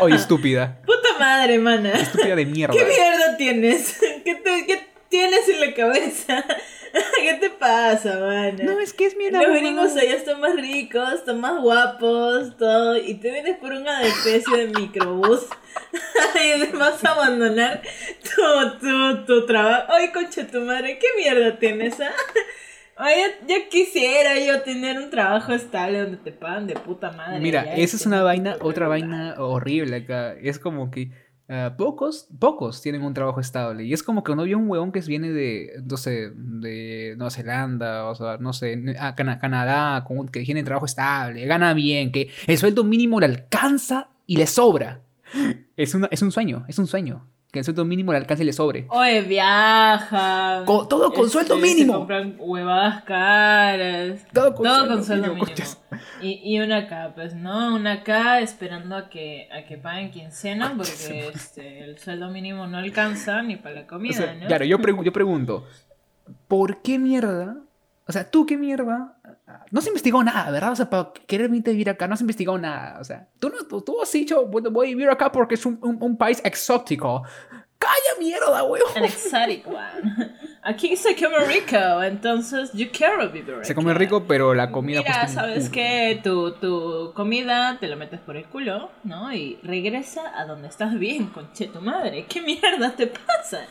[0.03, 0.83] Oye, estúpida.
[0.87, 1.93] Puta madre, mana.
[1.93, 2.75] Estúpida de mierda.
[2.77, 3.99] ¿Qué mierda tienes?
[4.25, 6.45] ¿Qué, te- qué tienes en la cabeza?
[7.21, 8.63] ¿Qué te pasa, mana?
[8.63, 12.97] No, es que es mi Los gringos allá están más ricos, están más guapos, todo,
[12.97, 15.47] y te vienes por una especie de microbús
[16.71, 17.83] y vas a abandonar
[18.23, 19.93] tu, tu, tu trabajo.
[19.93, 22.13] Ay, concha tu madre, ¿qué mierda tienes, ah?
[22.97, 27.41] Ay, ya, ya quisiera yo tener un trabajo estable donde te pagan de puta madre.
[27.41, 30.35] Mira, esa es una vaina, otra vaina horrible acá.
[30.35, 31.11] Es como que
[31.49, 33.85] ah, pocos, pocos tienen un trabajo estable.
[33.85, 37.31] Y es como que uno vio un huevón que viene de, no sé, de Nueva
[37.31, 42.31] Zelanda, o sea, no sé, a Cana- Canadá, que tiene trabajo estable, gana bien, que
[42.47, 45.01] el sueldo mínimo le alcanza y le sobra.
[45.77, 47.27] Es, es un sueño, es un sueño.
[47.55, 48.87] Que el sueldo mínimo le alcance y le sobre.
[48.89, 50.65] Oye, viajan.
[50.65, 51.95] Con- todo con sueldo se mínimo.
[51.99, 54.27] compran huevadas caras.
[54.33, 55.47] Todo con Todo sueldo con sueldo mínimo.
[56.21, 57.77] Y, y una acá, pues, ¿no?
[57.77, 62.79] Una acá esperando a que, a que paguen quincena porque este, el sueldo mínimo no
[62.79, 64.47] alcanza ni para la O comida, sea, ¿no?
[64.49, 65.65] Claro, yo, pregu- yo pregunto,
[66.49, 67.59] ¿por qué mierda?
[68.07, 69.17] O sea, ¿tú qué mierda?
[69.71, 70.73] No has investigado nada, ¿verdad?
[70.73, 73.01] O sea, para querer vivir acá, no has investigado nada.
[73.01, 76.41] O sea, tú, no, tú, has dicho, voy a vivir acá porque es un, país
[76.45, 77.23] exótico.
[77.79, 79.05] ¡Calla mierda, weón!
[80.67, 83.75] Aquí se come rico, entonces yo quiero vivir Se aquí.
[83.75, 86.19] come rico, pero la comida Mira, cuesta ¿sabes qué?
[86.25, 89.31] Tu, tu comida te la metes por el culo, ¿no?
[89.33, 92.25] Y regresa a donde estás bien, conche tu madre.
[92.29, 93.67] ¿Qué mierda te pasa?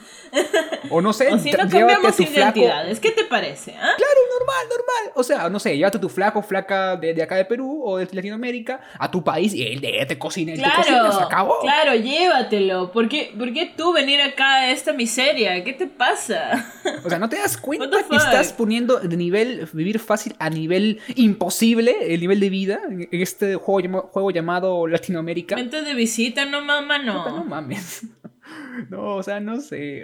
[0.92, 2.60] O no sé, O si no cambiamos tu flaco.
[2.60, 3.72] identidades, ¿qué te parece?
[3.72, 3.94] ah?
[3.98, 5.14] Claro, normal, normal.
[5.16, 8.08] O sea, no sé, llévate tu flaco, flaca de, de acá de Perú o de
[8.12, 11.60] Latinoamérica a tu país y él te cocina, él te cocina, se Claro, acabó.
[11.62, 12.92] claro, llévatelo.
[12.92, 15.64] ¿Por qué, por qué tú venir acá a esta miseria?
[15.64, 16.70] ¿Qué te pasa?
[17.04, 21.00] O sea, ¿no te das cuenta que estás poniendo de nivel vivir fácil a nivel
[21.16, 25.56] imposible el nivel de vida en este juego, llama- juego llamado Latinoamérica?
[25.56, 27.44] Vente de visita, no mamá, no no.
[27.46, 28.06] mames.
[28.90, 30.04] No, o sea, no sé.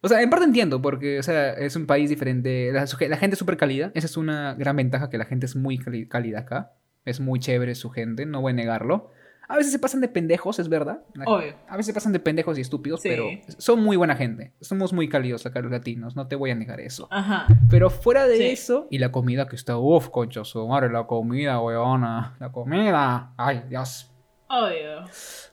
[0.00, 2.70] O sea, en parte entiendo, porque, o sea, es un país diferente.
[2.72, 3.90] La, la gente es súper cálida.
[3.94, 6.72] Esa es una gran ventaja, que la gente es muy cálida acá.
[7.04, 9.10] Es muy chévere su gente, no voy a negarlo.
[9.48, 11.02] A veces se pasan de pendejos, es verdad.
[11.26, 11.54] Obvio.
[11.68, 13.08] A veces se pasan de pendejos y estúpidos, Sí.
[13.10, 13.26] pero
[13.58, 14.52] son muy buena gente.
[14.60, 17.08] Somos muy cálidos acá los latinos, no te voy a negar eso.
[17.10, 17.46] Ajá.
[17.68, 18.44] Pero fuera de Sí.
[18.46, 22.36] eso, y la comida que está, uff, concha su madre, la comida, weona.
[22.40, 23.32] La comida.
[23.36, 24.10] Ay, Dios.
[24.48, 25.04] Obvio.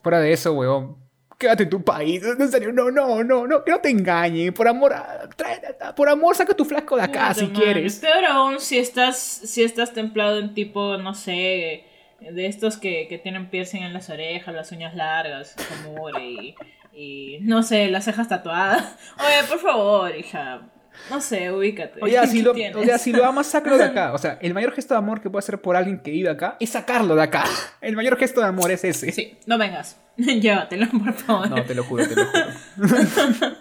[0.01, 0.97] Fuera de eso, weón.
[1.37, 2.21] Quédate en tu país.
[2.23, 4.53] En serio, no, no, no, no, que no te engañen.
[4.53, 4.93] Por amor,
[5.35, 7.97] trae- por amor, saca tu flaco de acá si quieres.
[7.99, 11.85] Peor aún si estás, si estás templado en tipo, no sé,
[12.21, 16.55] de estos que, que tienen piercing en las orejas, las uñas largas, como y,
[16.93, 18.95] y no sé, las cejas tatuadas.
[19.19, 20.61] Oye, por favor, hija.
[21.09, 21.99] No sé, ubícate.
[22.01, 22.75] Oye, si ¿Qué lo, tienes?
[22.75, 24.13] o sea, si lo amas, sácalo de acá.
[24.13, 26.57] O sea, el mayor gesto de amor que puede hacer por alguien que vive acá
[26.59, 27.45] es sacarlo de acá.
[27.81, 29.11] El mayor gesto de amor es ese.
[29.11, 29.99] Sí, no vengas.
[30.17, 31.49] Llévatelo, por favor.
[31.49, 33.55] No, te lo juro, te lo juro.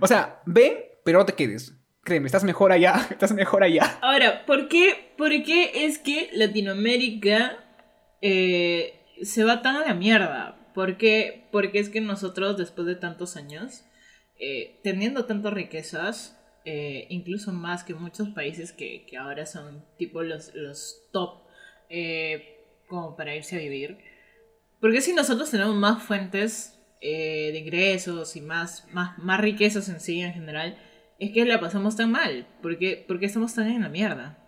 [0.00, 1.74] o sea, ven, pero no te quedes.
[2.04, 3.06] Créeme, estás mejor allá.
[3.10, 3.98] Estás mejor allá.
[4.00, 7.64] Ahora, ¿por qué, por qué es que Latinoamérica
[8.20, 10.58] eh, se va tan a la mierda?
[10.74, 11.46] ¿Por qué?
[11.52, 13.84] Porque es que nosotros, después de tantos años,
[14.40, 20.22] eh, teniendo tantas riquezas, eh, incluso más que muchos países que, que ahora son tipo
[20.22, 21.42] los, los top
[22.88, 23.98] como para irse a vivir,
[24.80, 30.20] porque si nosotros tenemos más fuentes de ingresos y más, más, más riquezas en sí
[30.20, 30.78] en general,
[31.24, 32.46] es que la pasamos tan mal.
[32.62, 34.38] ¿Por qué, por qué estamos tan en la mierda?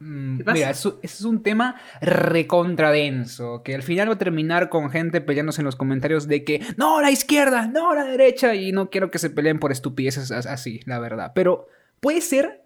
[0.00, 0.54] Mm, ¿Qué pasa?
[0.54, 5.20] Mira, eso, eso es un tema recontradenso, que al final va a terminar con gente
[5.20, 9.10] peleándose en los comentarios de que no, la izquierda, no, la derecha, y no quiero
[9.10, 11.32] que se peleen por estupideces as- así, la verdad.
[11.34, 11.66] Pero
[12.00, 12.62] puede ser,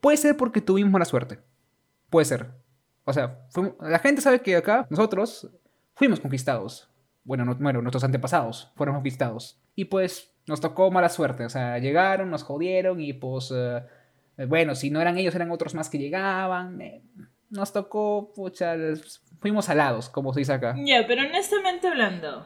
[0.00, 1.40] puede ser porque tuvimos mala suerte.
[2.10, 2.50] Puede ser.
[3.04, 5.50] O sea, fuimos- la gente sabe que acá nosotros
[5.94, 6.90] fuimos conquistados.
[7.24, 9.58] Bueno, no- bueno, nuestros antepasados fueron conquistados.
[9.74, 11.44] Y pues nos tocó mala suerte.
[11.44, 13.52] O sea, llegaron, nos jodieron y pues...
[13.54, 13.82] eh,
[14.48, 16.80] bueno, si no eran ellos, eran otros más que llegaban.
[16.80, 17.02] eh,
[17.50, 18.74] nos tocó, pucha,
[19.40, 20.74] fuimos alados, como se dice acá.
[20.84, 22.44] Ya, pero honestamente hablando,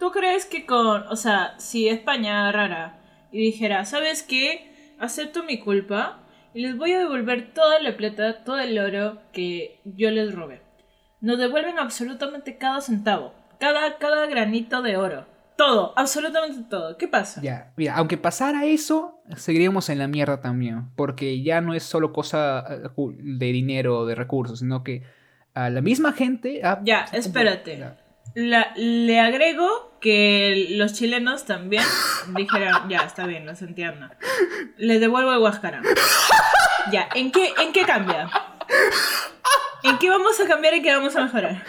[0.00, 4.96] ¿tú crees que con, o sea, si España agarrara y dijera, ¿sabes qué?
[4.98, 9.80] Acepto mi culpa y les voy a devolver toda la plata, todo el oro que
[9.84, 10.60] yo les robé.
[11.20, 15.26] Nos devuelven absolutamente cada centavo, cada, cada granito de oro.
[15.58, 16.96] Todo, absolutamente todo.
[16.96, 17.40] ¿Qué pasa?
[17.42, 22.12] Ya, mira, aunque pasara eso, seguiríamos en la mierda también, porque ya no es solo
[22.12, 25.02] cosa eh, de dinero, de recursos, sino que
[25.54, 26.60] a la misma gente...
[26.64, 27.72] ha- Ya, espérate.
[27.76, 31.82] comportado- La- le agrego que los chilenos también
[32.36, 34.06] dijeron, ya, está bien, los entiendo.
[34.76, 35.82] Les devuelvo el Huáscara.
[36.92, 38.30] Ya, ¿en qué, ¿en qué cambia?
[39.82, 41.64] ¿En qué vamos a cambiar y qué vamos a mejorar?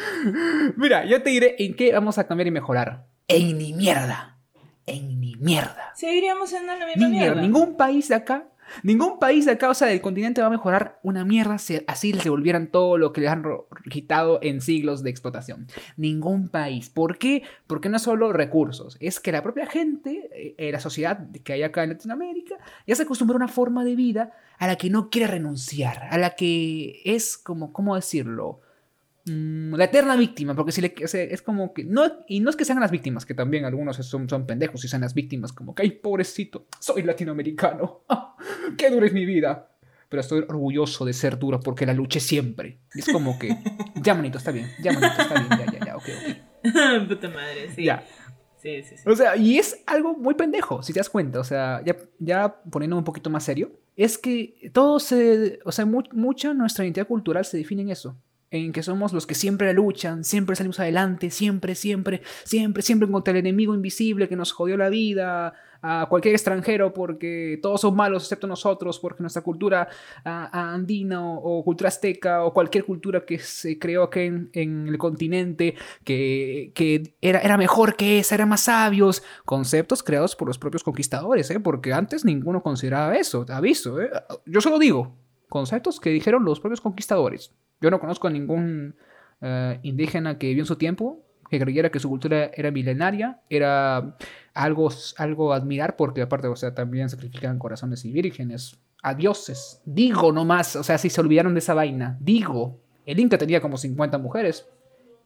[0.75, 3.09] Mira, yo te diré en qué vamos a cambiar y mejorar.
[3.30, 4.38] En ni mierda.
[4.86, 5.92] En ni mierda.
[5.96, 7.36] Seguiríamos siendo la misma Ni mierda.
[7.36, 7.42] mierda.
[7.42, 8.48] Ningún país de acá,
[8.82, 12.12] ningún país de acá, o sea, del continente va a mejorar una mierda si así
[12.12, 13.44] les devolvieran todo lo que les han
[13.92, 15.68] quitado en siglos de explotación.
[15.96, 16.89] Ningún país.
[16.89, 17.44] ¿Por qué?
[17.68, 21.54] Porque no es solo recursos, es que la propia gente, eh, eh, la sociedad que
[21.54, 22.56] hay acá en Latinoamérica,
[22.88, 26.18] ya se acostumbró a una forma de vida a la que no quiere renunciar, a
[26.18, 28.62] la que es como, ¿cómo decirlo?
[29.30, 32.65] Mm, la eterna víctima, porque si le, es como que, no, y no es que
[32.65, 35.84] sean las víctimas, que también algunos son, son pendejos y sean las víctimas, como que,
[35.84, 38.02] ay, pobrecito, soy latinoamericano,
[38.78, 39.70] qué dura es mi vida,
[40.10, 42.80] pero estoy orgulloso de ser duro porque la luché siempre.
[42.96, 43.56] Es como que,
[43.96, 47.08] ya manito, está bien, ya manito, está bien, ya, ya, ya, ok, ok.
[47.08, 47.84] Puta madre, sí.
[47.84, 48.04] Ya.
[48.58, 49.04] Sí, sí, sí.
[49.10, 51.39] O sea, y es algo muy pendejo, si te das cuenta.
[51.39, 55.60] O sea, ya, ya poniendo un poquito más serio, es que todo se.
[55.63, 58.18] O sea, mu- mucha nuestra identidad cultural se define en eso.
[58.52, 63.32] En que somos los que siempre luchan, siempre salimos adelante, siempre, siempre, siempre, siempre contra
[63.32, 68.24] el enemigo invisible que nos jodió la vida, a cualquier extranjero porque todos son malos
[68.24, 69.88] excepto nosotros, porque nuestra cultura
[70.26, 74.50] ah, ah, andina o, cultura azteca o cualquier cultura que se creó aquí en,
[74.88, 79.24] el continente que, que era, era mejor que esa, eran más sabios.
[79.46, 81.60] Conceptos creados por los propios conquistadores, ¿eh?
[81.60, 84.02] porque antes ninguno consideraba eso, aviso.
[84.02, 84.10] ¿eh?
[84.46, 85.16] Yo solo digo,
[85.50, 87.54] conceptos que dijeron los propios conquistadores.
[87.82, 88.96] Yo no conozco a ningún
[89.42, 94.16] eh, indígena que vivió en su tiempo que creyera que su cultura era milenaria, era
[94.54, 99.82] algo, algo a admirar, porque aparte, o sea, también sacrifican corazones y vírgenes a dioses.
[99.84, 102.80] Digo nomás, o sea, si se olvidaron de esa vaina, digo.
[103.06, 104.70] El Inca tenía como 50 mujeres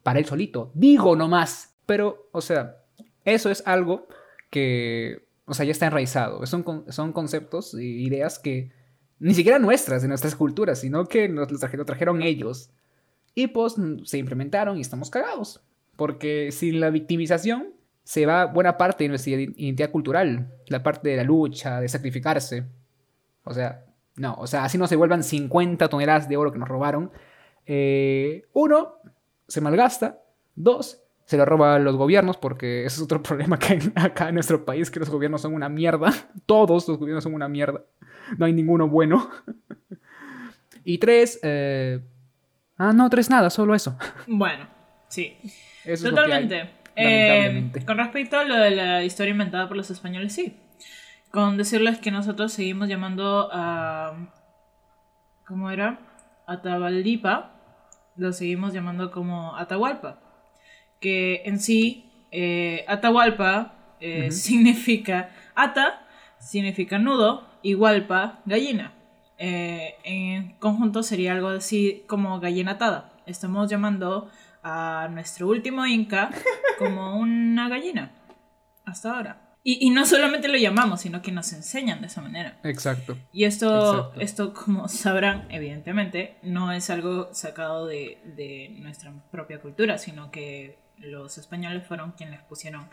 [0.02, 1.74] para él solito, digo nomás.
[1.84, 2.78] Pero, o sea,
[3.26, 4.06] eso es algo
[4.50, 6.46] que, o sea, ya está enraizado.
[6.46, 8.72] Son, son conceptos e ideas que
[9.18, 12.70] ni siquiera nuestras, de nuestras culturas, sino que nos lo traje- lo trajeron ellos.
[13.34, 13.74] Y pues
[14.04, 15.60] se implementaron y estamos cagados.
[15.96, 17.68] Porque sin la victimización
[18.04, 20.52] se va buena parte de nuestra ide- identidad cultural.
[20.68, 22.64] La parte de la lucha, de sacrificarse.
[23.44, 23.84] O sea,
[24.16, 27.10] no, o sea, así no se vuelvan 50 toneladas de oro que nos robaron.
[27.66, 28.94] Eh, uno,
[29.48, 30.20] se malgasta.
[30.56, 34.34] Dos, se lo roban los gobiernos, porque ese es otro problema que hay acá en
[34.34, 36.12] nuestro país, que los gobiernos son una mierda.
[36.46, 37.82] Todos los gobiernos son una mierda.
[38.38, 39.30] No hay ninguno bueno.
[40.84, 42.00] y tres, eh,
[42.78, 43.96] ah, no, tres nada, solo eso.
[44.26, 44.66] Bueno,
[45.08, 45.36] sí.
[45.84, 46.70] Eso es hay, Totalmente.
[46.96, 50.56] Eh, con respecto a lo de la historia inventada por los españoles, sí.
[51.32, 54.30] Con decirles que nosotros seguimos llamando a.
[55.46, 55.98] ¿Cómo era?
[56.46, 57.50] Atabaldipa.
[58.16, 60.23] Lo seguimos llamando como Atahualpa.
[61.04, 65.28] Que en sí, eh, Atahualpa eh, significa.
[65.54, 66.06] Ata
[66.38, 68.94] significa nudo y Hualpa gallina.
[69.36, 73.12] Eh, en conjunto sería algo así como gallina atada.
[73.26, 74.30] Estamos llamando
[74.62, 76.30] a nuestro último Inca
[76.78, 78.12] como una gallina.
[78.86, 79.56] Hasta ahora.
[79.62, 82.60] Y, y no solamente lo llamamos, sino que nos enseñan de esa manera.
[82.62, 83.18] Exacto.
[83.30, 84.20] Y esto, Exacto.
[84.20, 90.83] esto como sabrán, evidentemente, no es algo sacado de, de nuestra propia cultura, sino que
[90.98, 92.88] los españoles fueron quienes pusieron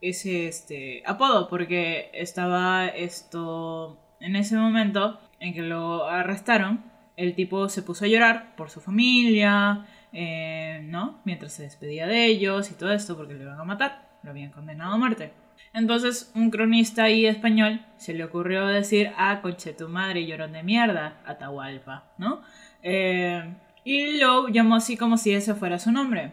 [0.00, 6.84] ese este, apodo, porque estaba esto en ese momento en que lo arrestaron,
[7.16, 11.20] el tipo se puso a llorar por su familia, eh, ¿no?
[11.24, 14.50] Mientras se despedía de ellos y todo esto, porque lo iban a matar, lo habían
[14.50, 15.32] condenado a muerte.
[15.72, 20.62] Entonces, un cronista ahí español se le ocurrió decir, ah, conche tu madre, llorón de
[20.62, 22.42] mierda, Atahualpa, ¿no?
[22.82, 26.32] Eh, y lo llamó así como si ese fuera su nombre.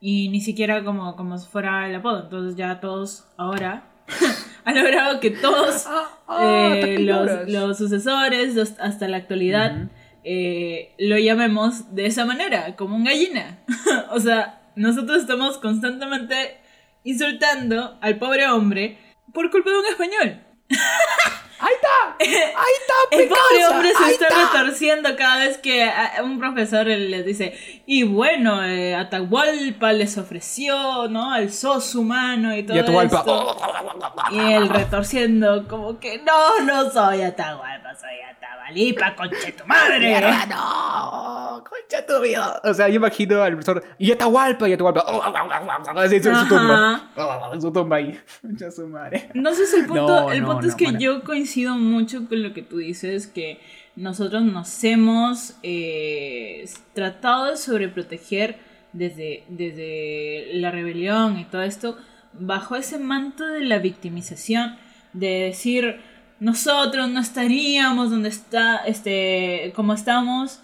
[0.00, 2.22] Y ni siquiera como, como si fuera el apodo.
[2.24, 3.84] Entonces ya todos ahora
[4.64, 5.86] han logrado que todos
[6.32, 9.88] Ah, eh, los, los sucesores los- hasta la actualidad
[10.22, 13.58] eh, lo llamemos de esa manera, como un gallina.
[14.10, 16.58] o sea, nosotros estamos constantemente
[17.02, 18.98] insultando al pobre hombre
[19.34, 20.40] por culpa de un español.
[21.60, 22.16] ¡Ahí está!
[22.18, 22.94] ¡Ahí está!
[23.22, 24.62] El pobre hombre se ¡Ahí está, está!
[24.62, 25.90] retorciendo cada vez que
[26.22, 31.32] un profesor les dice, y bueno, eh, Atahualpa les ofreció, ¿no?
[31.32, 33.18] Alzó su mano y todo Y Atahualpa.
[33.18, 33.56] esto.
[34.32, 39.98] Y él retorciendo como que, no, no soy Atahualpa, soy Atabalipa, conche tu madre.
[39.98, 41.64] ¡Mierda, no!
[41.68, 42.60] ¡Concha tu vida!
[42.64, 43.84] O sea, yo imagino al profesor.
[43.98, 45.00] Y Atahualpa, y Atahualpa.
[45.96, 47.10] Así en su, tumba.
[47.52, 48.18] En su tumba ahí.
[48.40, 49.28] Concha su madre.
[49.34, 52.52] Entonces el punto, No, el no, punto es no, que yo coincido mucho con lo
[52.52, 53.60] que tú dices, que
[53.96, 58.58] nosotros nos hemos eh, tratado de sobreproteger
[58.92, 61.98] desde, desde la rebelión y todo esto,
[62.32, 64.76] bajo ese manto de la victimización,
[65.12, 66.00] de decir,
[66.38, 70.60] nosotros no estaríamos donde está, este, como estamos,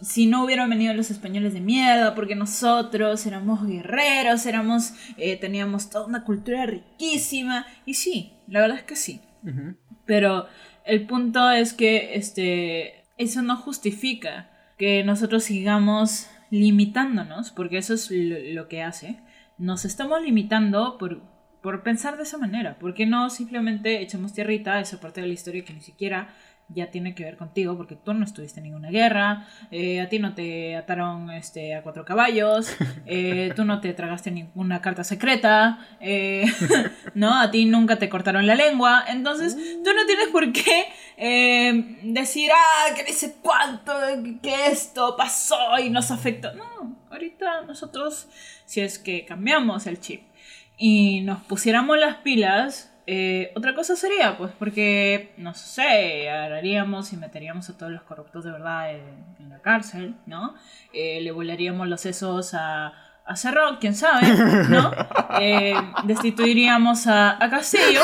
[0.00, 5.88] si no hubieran venido los españoles de mierda, porque nosotros éramos guerreros, éramos, eh, teníamos
[5.90, 7.66] toda una cultura riquísima.
[7.86, 9.20] Y sí, la verdad es que sí.
[10.06, 10.46] Pero
[10.84, 18.10] el punto es que este, eso no justifica que nosotros sigamos limitándonos, porque eso es
[18.10, 19.18] lo, que hace.
[19.58, 21.22] Nos estamos limitando por,
[21.62, 22.78] por pensar de esa manera.
[22.78, 26.28] ¿Por qué no simplemente echamos tierrita a esa parte de la historia que ni siquiera
[26.68, 27.76] ya tiene que ver contigo?
[27.76, 31.82] Porque tú no estuviste en ninguna guerra, eh, a ti no te ataron este, a
[31.82, 32.76] cuatro caballos,
[33.06, 36.44] eh, tú no te tragaste ninguna carta secreta, eh,
[37.14, 37.38] ¿no?
[37.38, 42.50] A ti nunca te cortaron la lengua, entonces tú no tienes por qué eh, decir,
[42.52, 43.92] ah, que dice cuánto,
[44.42, 46.52] que esto pasó y nos afectó.
[46.54, 48.28] No, ahorita nosotros,
[48.64, 50.22] si es que cambiamos el chip
[50.76, 57.16] y nos pusiéramos las pilas, eh, otra cosa sería, pues, porque, no sé, agarraríamos y
[57.16, 60.54] meteríamos a todos los corruptos de verdad en, en la cárcel, ¿no?
[60.92, 62.92] Eh, le volaríamos los sesos a,
[63.24, 64.26] a Cerrón, quién sabe,
[64.68, 64.92] ¿no?
[65.38, 68.00] Eh, destituiríamos a, a Castillo,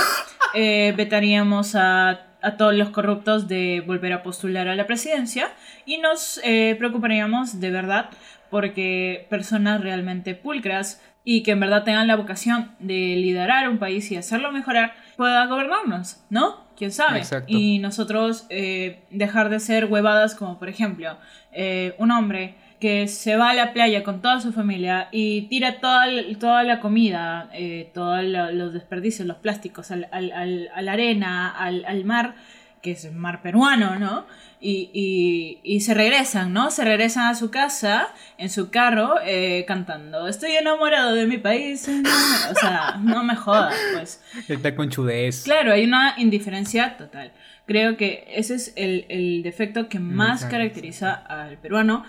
[0.55, 5.49] vetaríamos a, a todos los corruptos de volver a postular a la presidencia
[5.87, 8.11] y nos eh, preocuparíamos de verdad
[8.51, 14.11] porque personas realmente pulcras y que en verdad tengan la vocación de liderar un país
[14.11, 16.63] y hacerlo mejorar, pueda gobernarnos, ¿no?
[16.77, 17.19] ¿Quién sabe?
[17.19, 17.47] Exacto.
[17.53, 21.17] Y nosotros eh, dejar de ser huevadas como, por ejemplo,
[21.53, 25.79] eh, un hombre que se va a la playa con toda su familia y tira
[25.79, 26.07] toda,
[26.41, 30.93] toda la comida, eh, todos lo- los desperdicios, los plásticos al, al- al- a la
[30.95, 32.35] arena, al, al mar,
[32.83, 34.27] que es el mar peruano, ¿no?
[34.61, 36.71] Y, y- y se regresan, ¿no?
[36.71, 41.89] Se regresan a su casa, en su carro, eh, cantando, estoy enamorado de mi país.
[42.51, 44.23] O sea, no me jodas, pues.
[44.49, 45.45] Está con chudez.
[45.45, 47.33] Claro, hay una indiferencia total.
[47.67, 52.05] Creo que ese es el, el defecto que más caracteriza al peruano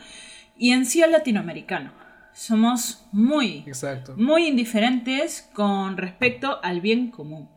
[0.57, 1.91] y en sí al latinoamericano.
[2.33, 4.15] Somos muy, Exacto.
[4.17, 7.49] muy indiferentes con respecto al bien común,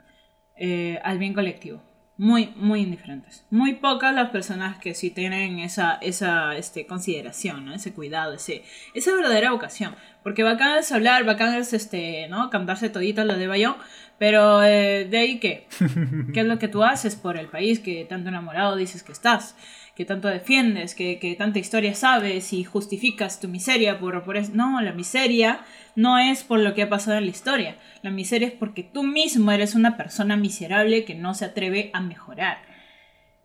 [0.57, 1.83] eh, al bien colectivo.
[2.19, 3.45] Muy, muy indiferentes.
[3.51, 7.75] Muy pocas las personas que sí tienen esa, esa este, consideración, ¿no?
[7.75, 9.95] ese cuidado, ese, esa verdadera vocación.
[10.23, 12.49] Porque bacán es hablar, bacán es este, ¿no?
[12.49, 13.77] cantarse todito lo de Bayón,
[14.19, 15.67] pero eh, de ahí qué?
[16.33, 19.55] ¿Qué es lo que tú haces por el país que tanto enamorado dices que estás?
[19.97, 24.53] Que tanto defiendes, que, que tanta historia sabes y justificas tu miseria por, por eso.
[24.55, 25.61] No, la miseria
[25.97, 27.79] no es por lo que ha pasado en la historia.
[28.03, 32.03] La miseria es porque tú mismo eres una persona miserable que no se atreve a
[32.03, 32.59] mejorar.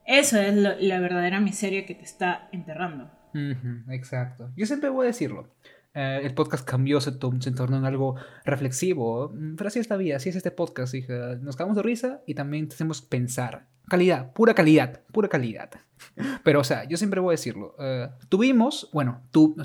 [0.06, 3.10] Eso es la verdadera miseria que te está enterrando.
[3.90, 4.52] Exacto.
[4.58, 5.56] Yo siempre voy a decirlo.
[5.94, 9.32] Eh, el podcast cambió, se, se tornó en algo reflexivo.
[9.34, 11.36] Mm, Pero así es la vida, así es este podcast, hija.
[11.42, 13.68] Nos cagamos de risa y también te hacemos pensar.
[13.92, 15.70] Calidad, pura calidad, pura calidad.
[16.46, 17.76] Pero, o sea, yo siempre voy a decirlo.
[17.78, 19.20] eh, tuvimos, bueno,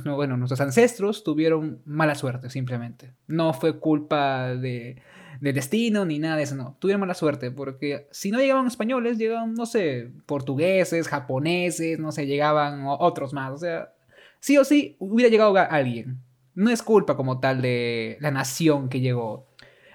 [0.05, 3.15] no, bueno, nuestros ancestros tuvieron mala suerte, simplemente.
[3.29, 5.01] No fue culpa de,
[5.41, 6.77] de destino ni nada de eso, no.
[6.81, 12.27] Tuvieron mala suerte porque si no llegaban españoles, llegaban, no sé, portugueses, japoneses, no sé,
[12.27, 13.53] llegaban otros más.
[13.53, 13.93] O sea,
[14.41, 16.19] sí o sí hubiera llegado alguien.
[16.57, 19.47] No es culpa como tal de la nación que llegó.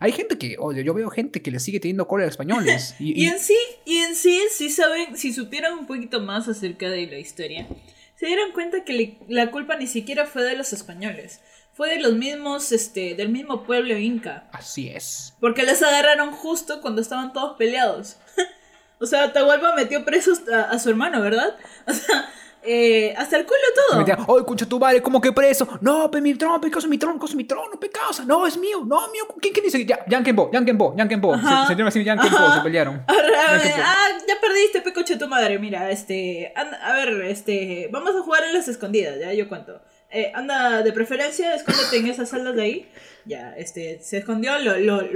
[0.02, 2.96] Hay gente que, oye, yo veo gente que le sigue teniendo cola a españoles.
[3.00, 6.48] Y, Y y- en sí, y en sí, si saben, si supieran un poquito más
[6.50, 7.68] acerca de la historia,
[8.16, 11.40] se dieron cuenta que le- la culpa ni siquiera fue de los españoles,
[11.74, 14.50] fue de los mismos, este, del mismo pueblo inca.
[14.52, 15.34] Así es.
[15.40, 18.18] Porque les agarraron justo cuando estaban todos peleados.
[19.00, 21.56] o sea, Atahualpa metió presos a, a su hermano, ¿verdad?
[21.88, 22.30] O sea,
[22.64, 23.60] eh, hasta el culo
[23.90, 24.00] todo.
[24.00, 25.02] metían, ¡ay, concha tu madre!
[25.02, 25.68] ¿Cómo que preso?
[25.82, 28.24] No, pe mi trono, pe causa mi trono, causa mi trono, pe causa.
[28.26, 29.24] No, es mío, no, mío.
[29.42, 29.86] ¿Quién, quién dice?
[29.86, 31.36] Ya, Yankenbo, Yankenbo, Yankenbo.
[31.36, 33.04] Se, se dieron así, Yankenbo, se pelearon.
[33.44, 33.84] Ah, Yankenbo.
[33.84, 35.58] ah, ya perdiste, pecoche tu madre.
[35.58, 36.54] Mira, este.
[36.56, 37.90] a ver, este.
[37.92, 39.82] Vamos a jugar en las escondidas, ya yo cuento.
[40.14, 42.90] Eh, anda, de preferencia, escóndete en esas salas de ahí.
[43.26, 45.08] Ya, este, se escondió, lo, lo, lo,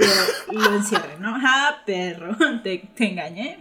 [0.52, 0.70] lo
[1.20, 1.36] ¿no?
[1.44, 3.58] Ah, perro, te, te engañé.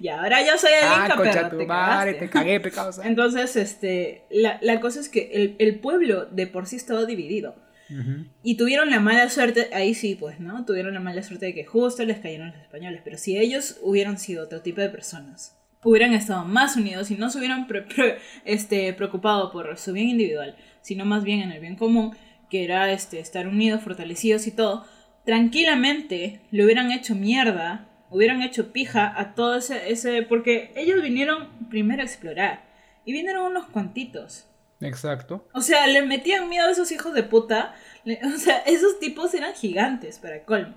[0.00, 3.02] Y ahora yo soy el Ah, Inca, perro, tu te madre, te cagué, pe causa.
[3.06, 7.54] Entonces, este, la, la cosa es que el, el pueblo de por sí estaba dividido.
[7.88, 8.26] Ujú.
[8.42, 10.64] Y tuvieron la mala suerte, ahí sí, pues, ¿no?
[10.64, 13.00] Tuvieron la mala suerte de que justo les cayeron los españoles.
[13.04, 17.30] Pero si ellos hubieran sido otro tipo de personas, hubieran estado más unidos y no
[17.30, 21.60] se hubieran pre- pre- este, preocupado por su bien individual, sino más bien en el
[21.60, 22.14] bien común,
[22.50, 24.84] que era este, estar unidos, fortalecidos y todo,
[25.24, 30.22] tranquilamente le hubieran hecho mierda, hubieran hecho pija a todo ese, ese...
[30.22, 32.64] Porque ellos vinieron primero a explorar.
[33.04, 34.46] Y vinieron unos cuantitos.
[34.80, 35.48] Exacto.
[35.52, 37.74] O sea, le metían miedo a esos hijos de puta.
[38.04, 40.74] Le- o sea, esos tipos eran gigantes, para colmo.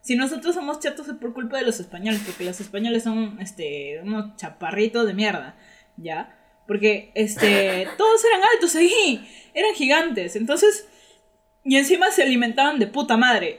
[0.00, 4.00] Si nosotros somos chatos es por culpa de los españoles, porque los españoles son este,
[4.02, 5.54] unos chaparritos de mierda,
[5.98, 6.34] ¿ya?
[6.70, 10.36] Porque este, todos eran altos ahí, eran gigantes.
[10.36, 10.86] Entonces,
[11.64, 13.58] y encima se alimentaban de puta madre.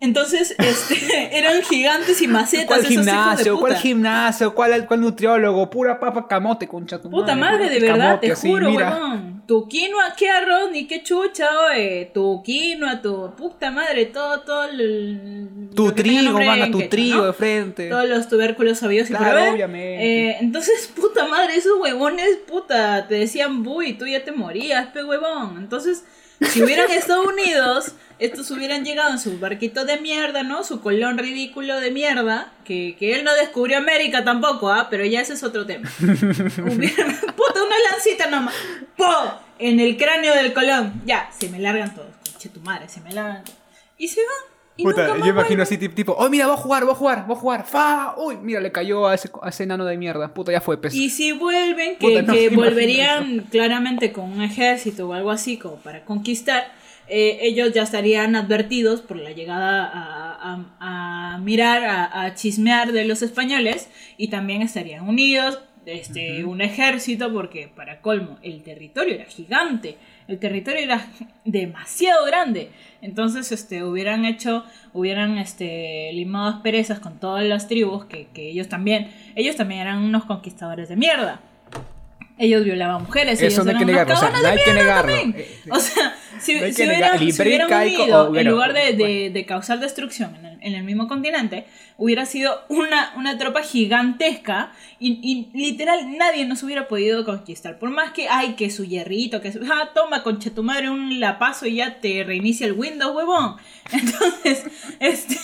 [0.00, 3.58] Entonces, este, eran gigantes y macetas ¿Cuál esos hijos de gimnasio?
[3.58, 4.54] ¿Cuál gimnasio?
[4.54, 5.70] ¿Cuál, ¿Cuál nutriólogo?
[5.70, 7.70] Pura papa camote, concha tu Puta madre.
[7.70, 9.42] de verdad, camote, te así, juro, huevón.
[9.46, 12.10] Tu quinoa, qué arroz, ni qué chucha, oye.
[12.12, 15.70] Tu quinoa, tu puta madre, todo, todo el...
[15.74, 17.26] Tu trigo, manda, tu trigo ¿no?
[17.26, 17.88] de frente.
[17.88, 20.30] Todos los tubérculos sabios y Claro, obviamente.
[20.30, 24.88] Eh, entonces, puta madre, esos huevones, puta, te decían bu y tú ya te morías,
[24.88, 25.56] pe huevón.
[25.58, 26.04] Entonces,
[26.40, 30.62] si hubieran estado unidos, estos hubieran llegado en su barquito de mierda, ¿no?
[30.64, 34.88] Su colón ridículo de mierda, que, que él no descubrió América tampoco, ¿ah?
[34.90, 35.88] Pero ya ese es otro tema.
[36.00, 38.54] Hubieran- puta, una lancita nomás.
[38.96, 39.12] ¡Po!
[39.58, 41.02] En el cráneo del colón.
[41.04, 42.08] Ya, se me largan todos.
[42.30, 43.42] Conche tu madre, se me largan.
[43.98, 44.54] Y se van.
[44.76, 45.60] Y Puta, nunca yo imagino vuelven.
[45.60, 48.36] así tipo, oh mira, va a jugar, va a jugar, va a jugar, fa, uy,
[48.42, 50.92] mira, le cayó a ese, a ese enano de mierda, puta, ya fue, pues.
[50.96, 55.58] Y si vuelven, que, Puta, no que volverían claramente con un ejército o algo así
[55.58, 56.72] como para conquistar,
[57.08, 62.92] eh, ellos ya estarían advertidos por la llegada a, a- a mirar, a, a chismear
[62.92, 69.14] de los españoles y también estarían unidos, este, un ejército, porque para colmo, el territorio
[69.16, 69.98] era gigante,
[70.28, 71.06] el territorio era
[71.44, 72.70] demasiado grande.
[73.02, 78.68] Entonces, este, hubieran hecho, hubieran, este, limado asperezas con todas las tribus, que, que ellos
[78.70, 81.40] también, ellos también eran unos conquistadores de mierda.
[82.36, 85.14] Ellos violaban mujeres, Eso ellos no hay que negarlo, o sea, no hay que negarlo.
[85.70, 87.24] O sea, si, no si que hubieran, si
[88.02, 89.34] unido, en lugar de, de- bueno.
[89.34, 91.64] de causar destrucción en el, en el mismo continente,
[91.96, 97.78] hubiera sido una, una tropa gigantesca y, y literal nadie nos hubiera podido conquistar.
[97.78, 101.20] Por más que, ay, que su hierrito, que su, ah, toma, concha tu madre, un
[101.20, 103.56] lapazo y ya te reinicia el Windows, huevón.
[103.92, 104.64] Entonces,
[104.98, 105.36] este,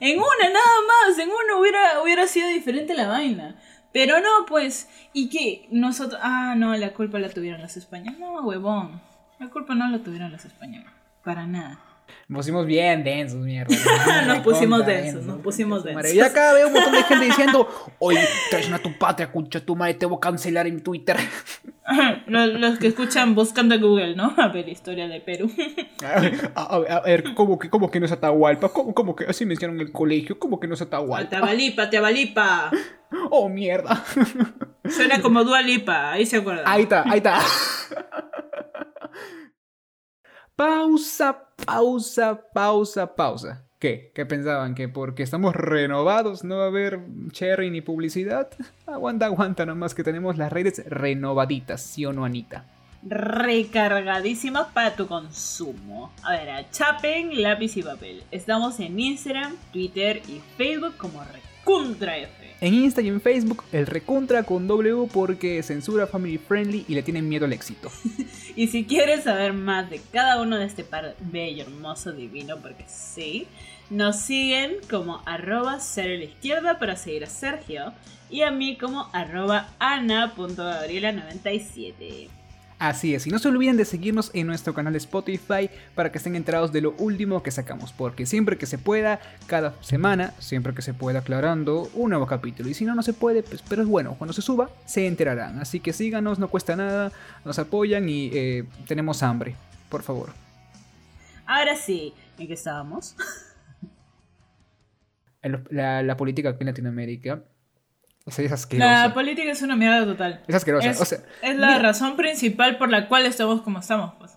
[0.00, 0.76] en una nada
[1.08, 3.56] más, en una hubiera, hubiera sido diferente la vaina.
[3.98, 5.66] Pero no, pues, ¿y qué?
[5.72, 8.20] Nosotros, ah, no, la culpa la tuvieron los españoles.
[8.20, 9.02] No, huevón,
[9.40, 10.86] la culpa no la tuvieron los españoles,
[11.24, 11.80] para nada.
[12.28, 13.74] Nos pusimos bien densos, mierda.
[14.26, 16.12] Nos pusimos densos, nos pusimos densos.
[16.12, 19.74] Y acá veo un montón de gente diciendo, oye, traición a tu patria, concha tu
[19.76, 21.16] madre, te voy a cancelar en Twitter.
[22.26, 24.34] Los, los que escuchan buscando a Google, ¿no?
[24.36, 25.50] A ver, historia de Perú.
[26.04, 28.68] A ver, a, a- a ver, ¿cómo que, cómo que no es Atahualpa?
[28.68, 30.38] ¿Cómo, cómo que así me hicieron en el colegio?
[30.38, 31.30] ¿Cómo que no es Atahualpa?
[31.30, 32.70] Tabalipa, Tabalipa.
[33.30, 34.04] Oh, mierda.
[34.90, 36.64] Suena como Dualipa, ahí se acuerdan.
[36.66, 37.40] Ahí está, ahí está.
[40.58, 43.64] Pausa, pausa, pausa, pausa.
[43.78, 44.10] ¿Qué?
[44.12, 44.74] ¿Qué pensaban?
[44.74, 46.98] ¿Que porque estamos renovados no va a haber
[47.30, 48.50] cherry ni publicidad?
[48.84, 52.64] Aguanta, aguanta, nomás que tenemos las redes renovaditas, ¿sí o no, Anita?
[53.04, 56.12] recargadísimas para tu consumo.
[56.24, 58.24] A ver, a chapen, lápiz y papel.
[58.32, 61.22] Estamos en Instagram, Twitter y Facebook como
[61.64, 62.38] RecontraF.
[62.60, 67.04] En Insta y en Facebook, el recontra con W porque censura family friendly y le
[67.04, 67.88] tienen miedo al éxito.
[68.56, 72.84] Y si quieres saber más de cada uno de este par bello, hermoso, divino, porque
[72.88, 73.46] sí,
[73.88, 77.92] nos siguen como arroba a la izquierda para seguir a Sergio
[78.30, 82.30] y a mí como arroba ana.gabriela97.
[82.78, 86.18] Así es, y no se olviden de seguirnos en nuestro canal de Spotify para que
[86.18, 89.18] estén enterados de lo último que sacamos, porque siempre que se pueda,
[89.48, 93.14] cada semana, siempre que se pueda aclarando un nuevo capítulo, y si no, no se
[93.14, 96.76] puede, pues, pero es bueno, cuando se suba, se enterarán, así que síganos, no cuesta
[96.76, 97.10] nada,
[97.44, 99.56] nos apoyan y eh, tenemos hambre,
[99.88, 100.30] por favor.
[101.46, 103.16] Ahora sí, ¿en qué estábamos?
[105.42, 107.42] La, la política aquí en Latinoamérica,
[108.28, 108.90] O sea, es asqueroso.
[108.90, 110.42] La política es una mierda total.
[110.46, 110.90] Es asquerosa.
[110.90, 114.32] Es, o sea, es la mira, razón principal por la cual estamos como estamos, pues.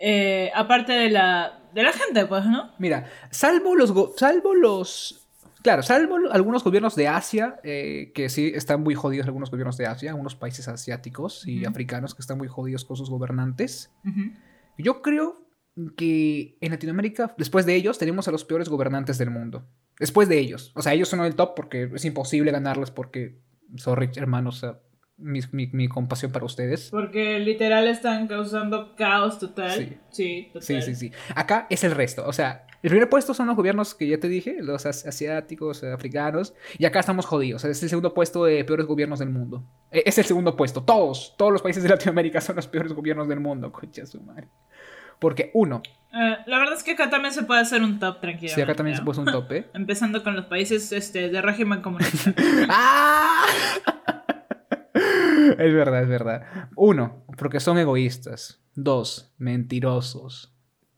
[0.00, 2.72] Eh, aparte de la, de la gente, pues, ¿no?
[2.78, 5.28] Mira, salvo los, salvo los,
[5.62, 9.86] claro, salvo algunos gobiernos de Asia, eh, que sí están muy jodidos algunos gobiernos de
[9.86, 13.92] Asia, algunos países asiáticos y africanos que están muy jodidos con sus gobernantes.
[14.76, 15.46] Yo creo
[15.96, 19.68] que en Latinoamérica, después de ellos, tenemos a los peores gobernantes del mundo.
[20.00, 20.72] Después de ellos.
[20.74, 23.38] O sea, ellos son el top porque es imposible ganarles porque,
[23.76, 24.66] sorry, hermanos,
[25.18, 26.88] mi, mi- mi compasión para ustedes.
[26.90, 29.70] Porque literal están causando caos total.
[29.72, 29.96] Sí.
[30.10, 30.62] Sí, total.
[30.62, 31.12] Sí, sí, sí.
[31.36, 32.26] Acá es el resto.
[32.26, 35.84] O sea, el primer puesto son los gobiernos que ya te dije, los as- asiáticos,
[35.84, 36.54] africanos.
[36.78, 37.62] Y acá estamos jodidos.
[37.66, 39.62] Es el segundo puesto de peores gobiernos del mundo.
[39.90, 40.82] E- Es el segundo puesto.
[40.82, 43.70] Todos, todos los países de Latinoamérica son los peores gobiernos del mundo.
[43.70, 44.48] Concha su madre.
[45.18, 45.82] Porque, uno,
[46.12, 48.52] Eh, la verdad es que acá también se puede hacer un top tranquilo.
[48.52, 49.68] si acá también se puso un tope.
[49.74, 52.34] Empezando con los países este, de régimen comunista.
[52.68, 53.44] ¡Ah!
[54.92, 56.68] Es verdad, es verdad.
[56.76, 58.60] Uno, porque son egoístas.
[58.74, 60.54] Dos, mentirosos.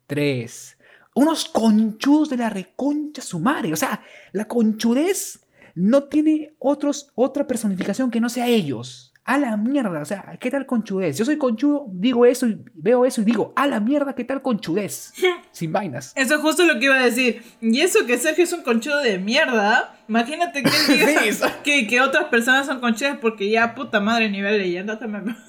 [0.07, 0.79] Tres,
[1.15, 3.73] unos conchudos de la reconcha su madre.
[3.73, 4.03] O sea,
[4.33, 9.12] la conchudez no tiene otros, otra personificación que no sea ellos.
[9.25, 11.16] A la mierda, o sea, ¿qué tal conchudez?
[11.16, 14.43] Yo soy conchudo, digo eso y veo eso y digo, a la mierda, ¿qué tal
[14.43, 15.12] conchudez?
[15.53, 16.12] Sin vainas.
[16.16, 17.41] Eso es justo lo que iba a decir.
[17.61, 19.97] Y eso que Sergio es un conchudo de mierda.
[20.09, 24.29] Imagínate que, él diga Sí, que, que otras personas son conchudas porque ya puta madre
[24.29, 25.37] nivel leyenda también.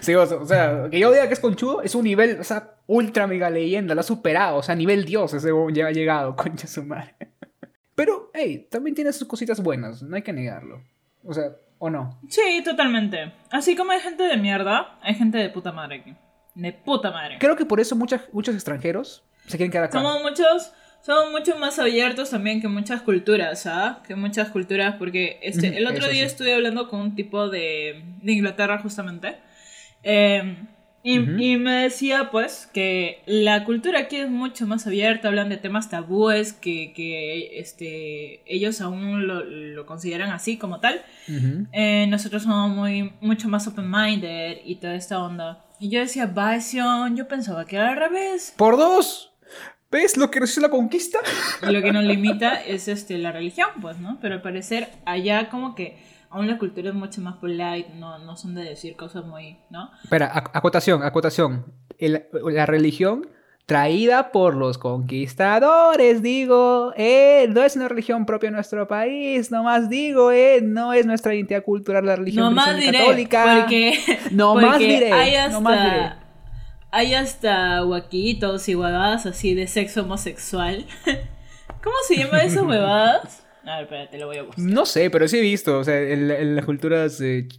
[0.00, 3.26] Sí, o sea, que yo diga que es conchudo es un nivel, o sea, ultra
[3.26, 6.82] mega leyenda, lo ha superado, o sea, nivel dios ese ya ha llegado, concha su
[6.84, 7.14] madre.
[7.94, 10.82] Pero, hey, también tiene sus cositas buenas, no hay que negarlo.
[11.22, 12.18] O sea, ¿o no?
[12.28, 13.32] Sí, totalmente.
[13.50, 16.14] Así como hay gente de mierda, hay gente de puta madre aquí.
[16.54, 17.36] De puta madre.
[17.38, 19.98] Creo que por eso muchas, muchos extranjeros se quieren quedar acá.
[19.98, 20.72] Somos muchos,
[21.02, 24.00] somos mucho más abiertos también que muchas culturas, ¿ah?
[24.06, 26.26] Que muchas culturas, porque este, el otro eso día sí.
[26.26, 29.36] estuve hablando con un tipo de, de Inglaterra justamente.
[30.02, 30.56] eh,
[31.06, 31.38] y, Ujú.
[31.38, 35.90] y me decía pues que la cultura aquí es mucho más abierta, hablan de temas
[35.90, 41.02] tabúes que, que este, ellos aún lo, lo consideran así como tal.
[41.28, 41.66] Ujú.
[41.72, 45.66] Eh, nosotros somos muy, mucho más open-minded y toda esta onda.
[45.78, 48.54] Y yo decía, Basion, yo pensaba que era al revés.
[48.56, 49.30] Por dos.
[49.90, 51.18] ¿Ves lo que hizo la conquista?
[51.62, 54.18] Y lo que nos limita es este, la religión, pues, ¿no?
[54.22, 55.98] Pero al parecer allá como que
[56.34, 59.90] aún la cultura es mucho más polite, no, no son de decir cosas muy, ¿no?
[60.02, 61.64] Espera, ac- acotación, acotación.
[61.98, 63.26] El- la religión
[63.66, 69.88] traída por los conquistadores, digo, eh, no es una religión propia de nuestro país, nomás
[69.88, 73.56] digo, eh, no es nuestra identidad cultural la religión No más diré, católica.
[73.60, 73.98] porque,
[74.32, 76.12] No más porque diré, hay no hasta, más diré.
[76.90, 80.84] hay hasta guaquitos y huevadas así de sexo homosexual.
[81.82, 83.43] ¿Cómo se llama esas huevadas?
[83.66, 84.64] A ver, espérate, lo voy a buscar.
[84.64, 87.58] No sé, pero sí he visto, o sea, en, en las culturas ch-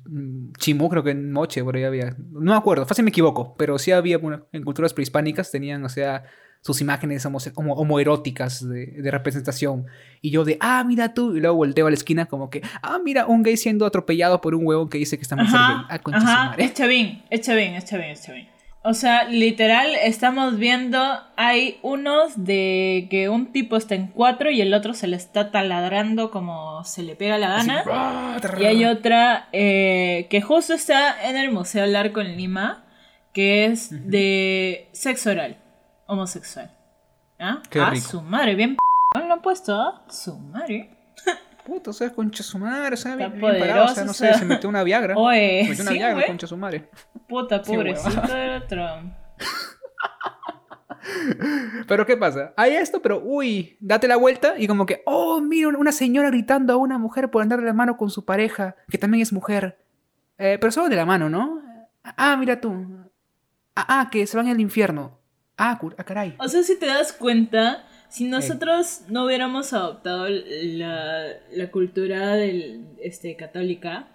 [0.60, 2.16] chimú, creo que en Moche, por ahí había.
[2.32, 5.90] No me acuerdo, fácil me equivoco, pero sí había, bueno, en culturas prehispánicas tenían, o
[5.90, 6.24] sea,
[6.62, 7.40] sus imágenes homo-
[7.76, 9.86] homoeróticas de, de representación.
[10.22, 13.00] Y yo de, ah, mira tú, y luego volteo a la esquina como que, ah,
[13.04, 15.36] mira, un gay siendo atropellado por un huevón que dice que está.
[15.36, 16.64] Ajá, Ah, su ajá, madre.
[16.66, 18.48] es chavín, es chavín, es chavín, es chavín.
[18.88, 21.02] O sea, literal, estamos viendo,
[21.38, 25.50] hay unos de que un tipo está en cuatro y el otro se le está
[25.50, 27.84] taladrando como se le pega la gana.
[27.92, 28.38] ah.
[28.60, 32.86] Y hay otra eh, que justo está en el Museo del Arco en Lima,
[33.34, 35.58] que es de sexo oral,
[36.06, 36.70] homosexual.
[37.40, 37.64] ¿Ah?
[37.72, 38.08] Qué ah, rico.
[38.08, 40.04] su madre, bien p lo han puesto, ¿ah?
[40.10, 40.95] Su madre.
[41.66, 44.34] Puta, o sea, concha su madre, o sea, bien, bien parado, o sea, no sé,
[44.36, 45.16] se metió una Viagra.
[45.18, 46.28] Oye, se metió una sí, Viagra, güey.
[46.28, 46.90] concha su madre.
[47.28, 48.86] Puta, pobrecito del otro.
[51.88, 52.54] Pero ¿qué pasa?
[52.58, 56.74] Hay esto, pero uy, date la vuelta y como que, oh, mira, una señora gritando
[56.74, 59.78] a una mujer por andar de la mano con su pareja, que también es mujer.
[60.38, 61.62] Eh, pero solo de la mano, ¿no?
[62.04, 62.74] Ah, mira tú.
[63.76, 65.20] Ah, ah, que se van al infierno.
[65.58, 66.36] Ah, cur- ah, caray.
[66.40, 72.86] O sea, si te das cuenta, si nosotros no hubiéramos adoptado la, la cultura del,
[73.02, 74.08] este, católica,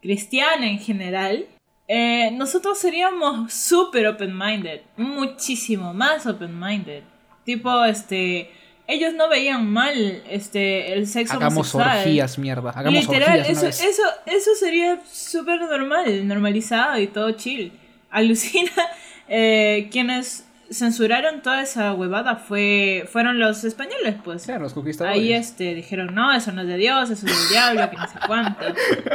[0.00, 1.46] cristiana en general,
[1.88, 7.02] eh, nosotros seríamos súper open-minded, muchísimo más open-minded.
[7.44, 8.50] Tipo, este,
[8.86, 11.98] ellos no veían mal este, el sexo Hagamos homosexual.
[11.98, 12.70] orgías, mierda.
[12.70, 17.72] Hagamos Literal, orgías eso, eso, eso sería súper normal, normalizado y todo chill.
[18.10, 18.72] Alucina,
[19.28, 24.44] eh, quienes censuraron toda esa huevada fue, fueron los españoles, pues.
[24.44, 25.18] Claro, los conquistadores.
[25.18, 28.08] Ahí este, dijeron, no, eso no es de Dios, eso es del diablo, que no
[28.08, 28.64] sé cuánto.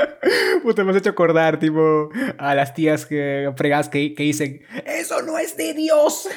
[0.64, 5.22] Puta, me has hecho acordar, tipo, a las tías que fregas que, que dicen, ¡Eso
[5.22, 6.28] no es de Dios!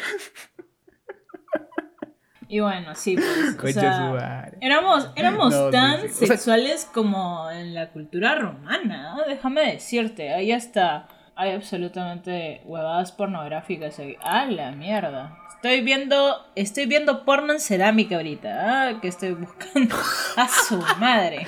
[2.48, 3.76] Y bueno, sí, pues.
[3.76, 4.50] o sea.
[4.60, 6.06] Éramos, éramos No, sí, tan sí.
[6.06, 9.24] O sea- sexuales como en la cultura romana, ¿no?
[9.24, 11.06] déjame decirte, ahí hasta
[11.40, 14.16] hay absolutamente huevadas pornográficas ahí.
[14.22, 15.36] ¡Ah, la mierda!
[15.56, 18.48] Estoy viendo, estoy viendo porno en cerámica ahorita,
[18.88, 19.00] ¿ah?
[19.02, 19.94] que estoy buscando
[20.36, 21.46] a su madre.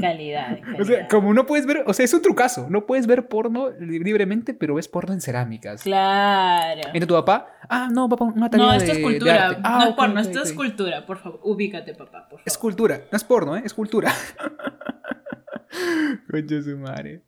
[0.00, 0.74] Calidad, calidad.
[0.80, 2.68] O sea, como no puedes ver, o sea, es un trucazo.
[2.70, 5.82] No puedes ver porno li- libremente, pero ves porno en cerámicas.
[5.82, 6.82] Claro.
[6.94, 9.60] Entra tu papá, ah, no, papá, una tarea No, de, esto es cultura, arte.
[9.64, 12.42] Ah, no es porno, esto es cultura, por favor, ubícate, papá, por favor.
[12.46, 13.62] Es cultura, no es porno, ¿eh?
[13.64, 14.12] Es cultura.
[16.30, 17.22] Concha su madre.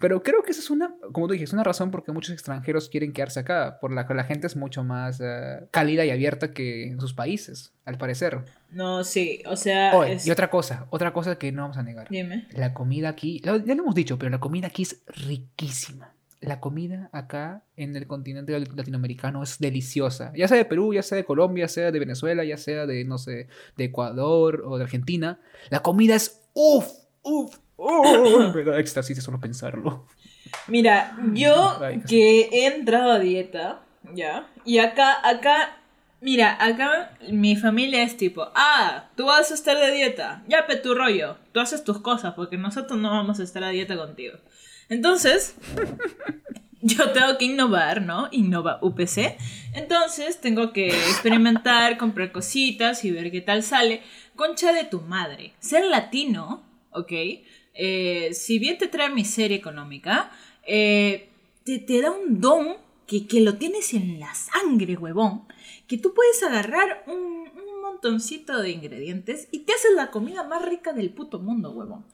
[0.00, 2.88] Pero creo que esa es una, como tú es una razón por qué muchos extranjeros
[2.88, 6.52] quieren quedarse acá, por la que la gente es mucho más eh, cálida y abierta
[6.52, 8.40] que en sus países, al parecer.
[8.70, 11.82] No, sí, o sea, Oye, es- y otra cosa, otra cosa que no vamos a
[11.82, 12.08] negar.
[12.10, 12.46] dime.
[12.52, 16.12] La comida aquí, ya lo hemos dicho, pero la comida aquí es riquísima.
[16.40, 20.32] La comida acá en el continente latinoamericano es deliciosa.
[20.36, 23.16] Ya sea de Perú, ya sea de Colombia, sea de Venezuela, ya sea de, no
[23.18, 25.40] sé, de Ecuador o de Argentina.
[25.70, 26.88] La comida es uff,
[27.22, 28.54] uff, uff.
[28.54, 30.06] Me da éxtasis de solo pensarlo.
[30.68, 33.80] Mira, yo Ay, que he entrado a dieta,
[34.14, 35.78] ya, y acá, acá,
[36.20, 40.76] mira, acá mi familia es tipo, ah, tú vas a estar de dieta, ya pe
[40.76, 44.38] tu rollo, tú haces tus cosas porque nosotros no vamos a estar a dieta contigo.
[44.88, 45.56] Entonces,
[46.80, 48.28] yo tengo que innovar, ¿no?
[48.30, 49.36] Innova UPC.
[49.74, 54.02] Entonces, tengo que experimentar, comprar cositas y ver qué tal sale.
[54.36, 55.54] Concha de tu madre.
[55.58, 56.62] Ser latino,
[56.92, 57.12] ¿ok?
[57.78, 60.30] Eh, si bien te trae miseria económica,
[60.66, 61.28] eh,
[61.64, 65.44] te, te da un don que, que lo tienes en la sangre, huevón.
[65.86, 70.64] Que tú puedes agarrar un, un montoncito de ingredientes y te haces la comida más
[70.64, 72.04] rica del puto mundo, huevón.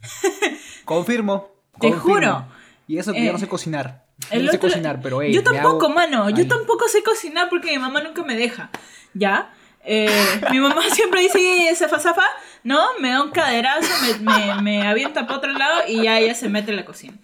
[0.84, 1.50] Confirmo.
[1.80, 2.46] Te juro.
[2.86, 4.04] Y eso que Eh, yo no sé cocinar.
[4.30, 6.28] el no sé otro- cocinar, pero hey, yo tampoco, hago- mano.
[6.30, 6.48] Yo Ay.
[6.48, 8.70] tampoco sé cocinar porque mi mamá nunca me deja.
[9.14, 9.54] ¿Ya?
[9.84, 10.08] Eh,
[10.50, 12.24] mi mamá siempre dice, zafa, zafa,
[12.64, 12.80] ¿no?
[13.00, 13.88] Me da un caderazo,
[14.22, 17.14] me, me, me avienta para otro lado y ya ella se mete en la cocina.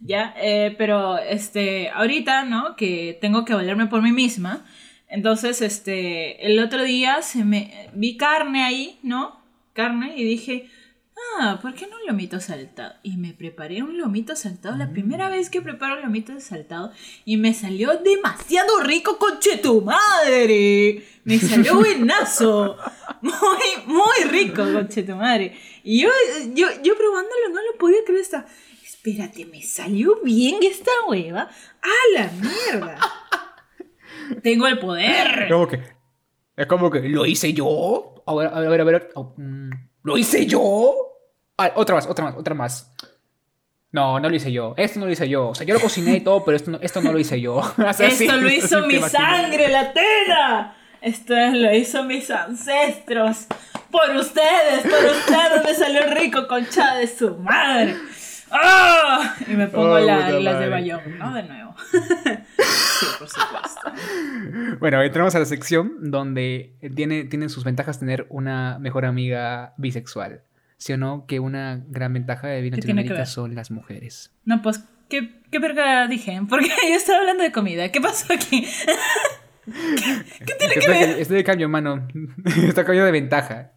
[0.00, 0.34] ¿Ya?
[0.36, 2.74] Eh, pero, este, ahorita, ¿no?
[2.76, 4.64] Que tengo que valerme por mí misma.
[5.08, 9.40] Entonces, este, el otro día se me vi carne ahí, ¿no?
[9.74, 10.70] Carne y dije,
[11.38, 12.94] ah, ¿por qué no un lomito saltado?
[13.02, 16.92] Y me preparé un lomito saltado, la primera vez que preparo un lomito saltado
[17.24, 21.04] y me salió demasiado rico, conche tu madre.
[21.24, 22.76] Me salió buenazo.
[23.22, 23.34] Muy,
[23.86, 25.56] muy rico, conche tu madre.
[25.84, 26.10] Y yo,
[26.54, 28.20] yo, yo probándolo no lo podía creer.
[28.22, 28.46] Estaba,
[28.84, 31.42] espérate, me salió bien esta hueva.
[31.42, 32.98] ¡A la mierda!
[34.42, 35.46] Tengo el poder.
[35.48, 35.80] Como que.
[36.56, 37.00] Es como que.
[37.00, 38.22] ¿Lo hice yo?
[38.26, 39.10] A ver, a ver, a ver.
[39.14, 39.70] Oh, mm,
[40.02, 40.94] ¿Lo hice yo?
[41.56, 42.92] Ah, otra más, otra más, otra más.
[43.92, 44.74] No, no lo hice yo.
[44.76, 45.48] Esto no lo hice yo.
[45.50, 47.56] O sea, yo lo cociné y todo, pero esto no, esto no lo hice yo.
[47.78, 49.12] O sea, sí, Esto lo hizo mi imaginas.
[49.12, 50.76] sangre latina.
[51.02, 53.46] Esto lo hizo mis ancestros.
[53.90, 57.94] Por ustedes, por ustedes me salió rico concha de su madre.
[58.50, 59.34] ¡Ah!
[59.46, 60.68] Y me pongo Oh, la- las de.
[60.68, 61.32] Bayón, ¿no?
[61.34, 61.74] De nuevo.
[61.92, 63.92] sí, por supuesto.
[64.78, 70.42] Bueno, entramos a la sección donde tiene, tienen sus ventajas tener una mejor amiga bisexual.
[70.76, 71.26] ¿Sí o no?
[71.26, 74.34] Que una gran ventaja de vivir en ¿Qué tiene que Latinoamérica son las mujeres.
[74.44, 76.40] No, pues, ¿qué, qué verga dije?
[76.48, 77.90] Porque yo estaba hablando de comida.
[77.90, 78.66] ¿Qué pasó aquí?
[80.46, 81.20] ¿Qué tiene que ver?
[81.20, 82.08] estoy de cambio, mano.
[82.44, 83.72] Está cambiando de ventaja.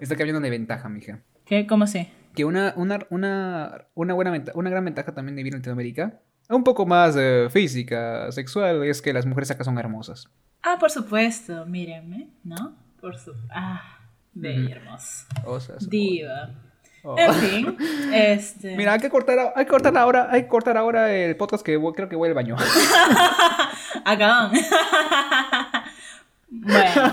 [0.00, 1.20] Está cambiando de ventaja, mija.
[1.44, 1.66] ¿Qué?
[1.66, 2.10] ¿Cómo sé?
[2.36, 6.20] que una, una, una, una, buena venta- una gran ventaja también de vivir en Latinoamérica,
[6.50, 10.28] un poco más eh, física, sexual, es que las mujeres acá son hermosas.
[10.62, 12.76] Ah, por supuesto, mírenme, ¿no?
[13.00, 13.32] Por su...
[13.50, 13.80] Ah,
[14.34, 15.26] bella, hermosa.
[15.88, 16.50] Diva.
[17.02, 17.16] Oh.
[17.18, 17.76] En fin,
[18.14, 18.76] este...
[18.76, 21.80] Mira, hay que cortar, hay que cortar ahora, hay que cortar ahora el podcast que
[21.94, 22.56] creo que voy al baño.
[24.06, 24.52] Acabón.
[26.48, 27.12] bueno,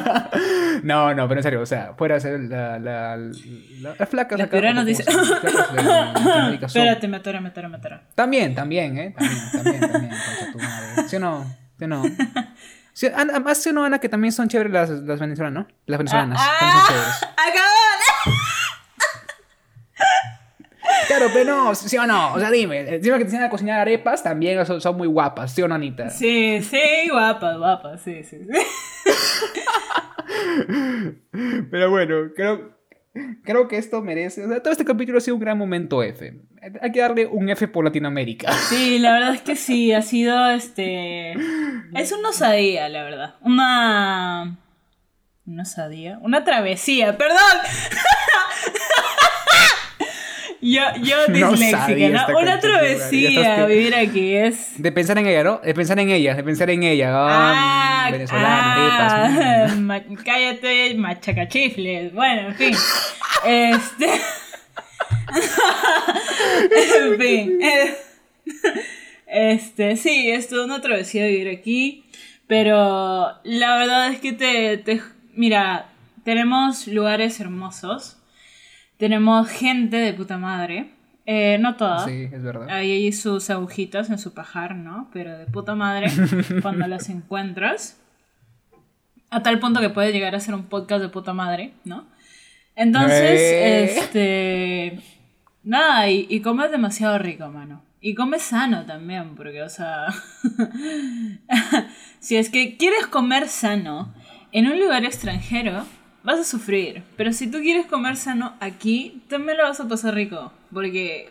[0.83, 4.45] no, no, pero en serio, o sea, fuera ser la, la, la, las flacas La
[4.45, 5.03] acá, como- dice-
[6.65, 8.03] espérate, me atora, me atora, me atora.
[8.15, 9.15] También, también, ¿eh?
[9.17, 10.13] También, también, también,
[10.51, 11.07] tu madre.
[11.07, 11.45] ¿Sí o no?
[11.77, 12.03] ¿Sí o no?
[12.95, 15.75] Sí, Ana- más sí o no, Ana, que también son chéveres las, las venezolanas, ¿no?
[15.87, 17.23] Las venezolanas, Ah, son chéveres.
[17.23, 17.92] ¡Acabón!
[21.07, 22.33] Claro, pero no, ¿sí o no?
[22.33, 25.53] O sea, dime, encima que te enseñan a cocinar arepas, también son, son muy guapas,
[25.53, 26.09] ¿sí o no, Anita?
[26.09, 28.47] Sí, sí, guapa, guapa, sí, sí, sí.
[31.71, 32.77] Pero bueno, creo,
[33.43, 36.33] creo que esto merece, o sea, todo este capítulo ha sido un gran momento F.
[36.81, 38.51] Hay que darle un F por Latinoamérica.
[38.53, 41.33] Sí, la verdad es que sí, ha sido este.
[41.93, 43.35] Es una osadía, la verdad.
[43.41, 44.57] Una.
[45.45, 46.19] Una osadía.
[46.21, 47.37] Una travesía, perdón.
[50.65, 54.81] Yo, yo disléxica, Una travesía vivir aquí es.
[54.81, 55.57] De pensar en ella, ¿no?
[55.63, 57.09] De pensar en ella, de pensar en ella.
[57.13, 62.13] Ah, Ah, venezolana, ah, ma- cállate, machacachifles.
[62.13, 62.73] Bueno, en fin.
[63.45, 64.09] Este.
[67.05, 67.59] en fin.
[69.27, 72.05] Este, sí, es toda una travesía vivir aquí.
[72.47, 75.01] Pero la verdad es que te, te-
[75.33, 75.87] Mira,
[76.23, 78.17] tenemos lugares hermosos.
[79.03, 80.93] Tenemos gente de puta madre.
[81.25, 82.05] Eh, no toda.
[82.05, 82.69] Sí, es verdad.
[82.69, 85.09] Hay sus agujitas en su pajar, ¿no?
[85.11, 86.07] Pero de puta madre
[86.61, 87.99] cuando las encuentras.
[89.29, 92.07] A tal punto que puede llegar a ser un podcast de puta madre, ¿no?
[92.77, 93.83] Entonces, Eh.
[93.97, 94.99] este.
[95.63, 97.83] Nada, y, y comes demasiado rico, mano.
[97.99, 100.05] Y comes sano también, porque, o sea.
[102.21, 104.13] si es que quieres comer sano
[104.53, 105.83] en un lugar extranjero,
[106.23, 107.03] vas a sufrir.
[107.17, 110.51] Pero si tú quieres comer sano aquí, también lo vas a pasar rico.
[110.73, 111.29] Porque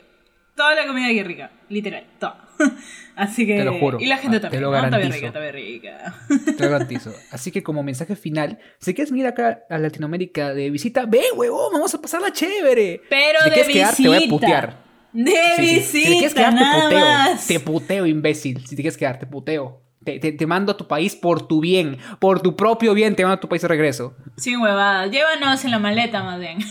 [0.56, 2.38] toda la comida aquí es rica, literal, toda.
[3.16, 3.56] Así que.
[3.58, 3.98] Te lo juro.
[4.00, 4.62] Y la gente Ah, te también.
[4.62, 4.76] lo ¿no?
[4.84, 5.14] Está bien garantizo.
[5.16, 6.52] rica, está bien rica.
[6.56, 7.14] Te lo garantizo.
[7.30, 11.72] Así que como mensaje final, si quieres venir acá a Latinoamérica de visita, ven, huevón,
[11.72, 13.00] vamos a pasarla chévere.
[13.10, 14.30] Pero si te de quieres quedar, te voy a visita.
[14.34, 14.82] putear.
[15.12, 15.74] De Sí, sí.
[15.74, 17.00] visita, Si te quieres quedar, te puteo.
[17.00, 17.46] más.
[17.46, 18.60] Te puteo, imbécil.
[18.66, 19.81] Si te quieres quedar, te puteo.
[20.04, 21.98] Te, te- te mando a tu país por tu bien.
[22.18, 24.14] Por tu propio bien, te mando a tu país de regreso.
[24.36, 25.10] Sin huevadas.
[25.10, 26.58] Llévanos en la maleta, más bien.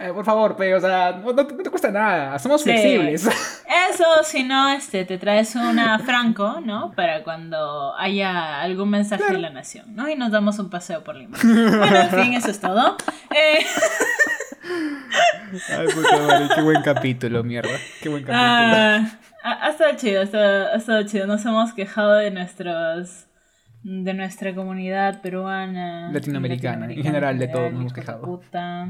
[0.00, 2.38] Eh, por favor, pe, o sea, no, no te- no te cuesta nada.
[2.38, 2.70] Somos Sí.
[2.70, 3.26] flexibles.
[3.90, 6.92] Eso, si no, este, te traes una Franco, ¿no?
[6.92, 10.08] Para cuando haya algún mensaje de la nación, ¿no?
[10.08, 11.36] Y nos damos un paseo por Lima.
[11.42, 12.96] Bueno, en fin, eso es todo.
[13.34, 13.58] Eh,
[15.70, 17.70] Ay, puta madre, qué buen capítulo, mierda.
[18.02, 18.44] Qué buen capítulo.
[18.46, 21.26] ah, ha, ha estado chido, ha estado, ha estado chido.
[21.26, 23.26] Nos hemos quejado de nuestros
[23.84, 28.22] de nuestra comunidad peruana Latinoamericana, en general, de todos nos hemos quejado.
[28.22, 28.88] puta.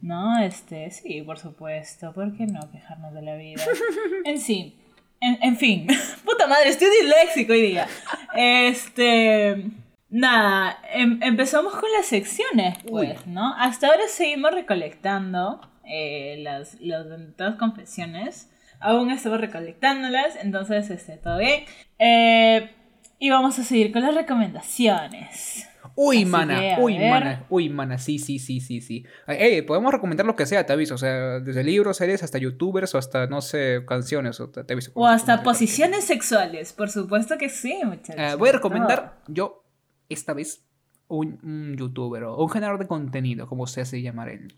[0.00, 2.12] No, este, sí, por supuesto.
[2.12, 3.62] ¿Por qué no quejarnos de la vida?
[4.24, 4.78] En sí.
[5.20, 5.86] En, en fin.
[6.24, 7.86] Puta madre, estoy disléxico hoy día.
[8.34, 9.64] Este.
[10.08, 13.54] Nada, em- empezamos con las secciones, pues, ¿no?
[13.56, 18.50] Hasta ahora seguimos recolectando eh, las, las benditas confesiones.
[18.82, 21.64] Aún estamos recolectándolas, entonces, este, todo bien.
[21.98, 22.70] Eh,
[23.18, 25.68] y vamos a seguir con las recomendaciones.
[25.94, 27.10] Uy, Así mana, que, uy, ver.
[27.10, 29.04] mana, uy, mana, sí, sí, sí, sí, sí.
[29.26, 32.94] Ey, podemos recomendar lo que sea, te aviso, o sea, desde libros, series, hasta youtubers,
[32.94, 34.90] o hasta, no sé, canciones, o te, te aviso.
[34.94, 38.16] O hasta posiciones sexuales, por supuesto que sí, muchachos.
[38.16, 39.64] Eh, voy a recomendar, yo,
[40.08, 40.64] esta vez,
[41.08, 44.56] un, un youtuber o un generador de contenido, como se hace llamar él.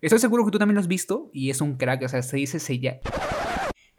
[0.00, 2.36] Estoy seguro que tú también lo has visto, y es un crack, o sea, se
[2.38, 3.00] dice Sella.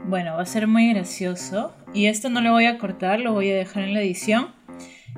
[0.05, 1.73] Bueno, va a ser muy gracioso.
[1.93, 4.49] Y esto no lo voy a cortar, lo voy a dejar en la edición.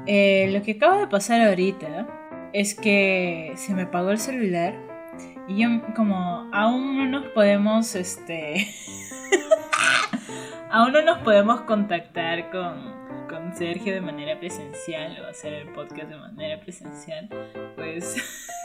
[0.06, 2.08] Eh, lo que acaba de pasar ahorita
[2.54, 4.76] es que se me apagó el celular.
[5.48, 8.68] Y yo, como aún no nos podemos, este.
[10.72, 16.10] aún no nos podemos contactar con, con Sergio de manera presencial o hacer el podcast
[16.10, 17.30] de manera presencial,
[17.76, 18.16] pues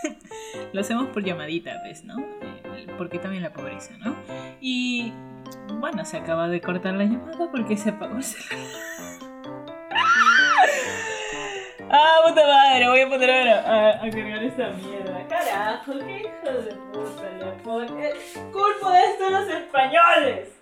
[0.73, 2.19] lo hacemos por llamadita, pues, ¿no?
[2.19, 4.15] Eh, Porque también la pobreza, ¿no?
[4.61, 5.13] Y
[5.79, 8.59] bueno, se acaba de cortar la llamada porque se apagó el celular.
[11.93, 15.27] Ah, puta madre, voy a poner ahora a, cargar esta mierda.
[15.27, 17.21] Carajo, qué hijo de puta
[17.65, 18.13] pone.
[18.53, 20.60] Culpo de esto los españoles.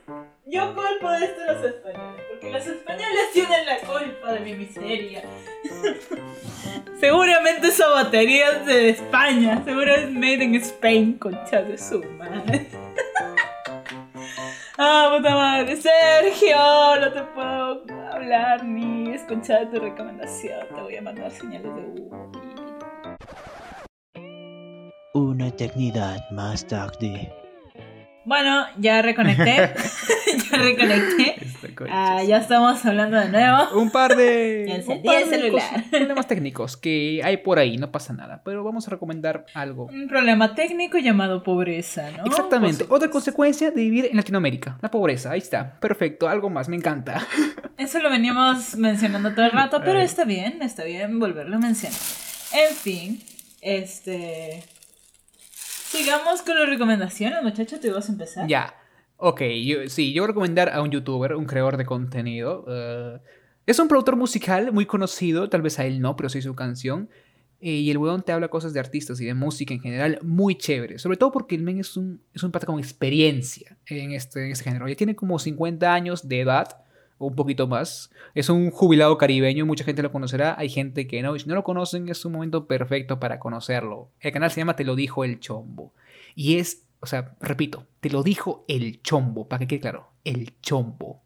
[0.50, 2.22] Yo culpo de esto los españoles.
[2.30, 5.22] Porque los españoles tienen la culpa de mi miseria.
[7.00, 9.62] Seguramente esa batería es de España.
[9.62, 12.66] Seguro es made in Spain, concha de su madre.
[14.80, 15.76] Ah, puta madre.
[15.76, 16.56] Sergio,
[17.00, 20.68] no te puedo hablar ni escuchar tu recomendación.
[20.68, 22.30] Te voy a mandar señales de humo.
[25.14, 27.37] Una eternidad más tarde.
[28.28, 29.56] Bueno, ya reconecté.
[30.50, 31.36] ya reconecté.
[31.90, 33.80] Ah, ya estamos hablando de nuevo.
[33.80, 35.84] Un par de, Ya un encendí par el celular.
[35.90, 39.86] problemas técnicos que hay por ahí, no pasa nada, pero vamos a recomendar algo.
[39.86, 42.26] Un problema técnico llamado pobreza, ¿no?
[42.26, 46.68] Exactamente, Por otra consecuencia de vivir en Latinoamérica, la pobreza, ahí está, perfecto, algo más,
[46.68, 47.26] me encanta.
[47.78, 51.98] Eso lo veníamos mencionando todo el rato, pero está bien, está bien volverlo a mencionar.
[52.52, 53.22] En fin,
[53.62, 54.64] este.
[55.90, 57.80] Sigamos con las recomendaciones, muchachos.
[57.80, 58.46] ¿Tú vas a empezar?
[58.48, 58.74] Ya,
[59.16, 62.64] ok, yo, sí, yo voy a recomendar a un youtuber, un creador de contenido.
[62.68, 63.18] eh,
[63.66, 67.08] es un productor musical muy conocido, tal vez a él no, pero sí su canción.
[67.60, 70.54] eh, y el weón te habla cosas de artistas y de música en general muy
[70.56, 70.98] chévere.
[70.98, 74.52] Sobre todo porque el men es un, es un pata con experiencia en este, en
[74.52, 74.88] este género.
[74.88, 76.82] Ya tiene como 50 años de edad,
[77.18, 78.10] un poquito más.
[78.34, 80.54] Es un jubilado caribeño, mucha gente lo conocerá.
[80.58, 84.10] Hay gente que no, y si no lo conocen es un momento perfecto para conocerlo.
[84.20, 85.92] El canal se llama Te lo dijo el chombo.
[86.34, 90.58] Y es O sea, repito, te lo dijo el chombo, para que quede claro, el
[90.62, 91.20] chombo.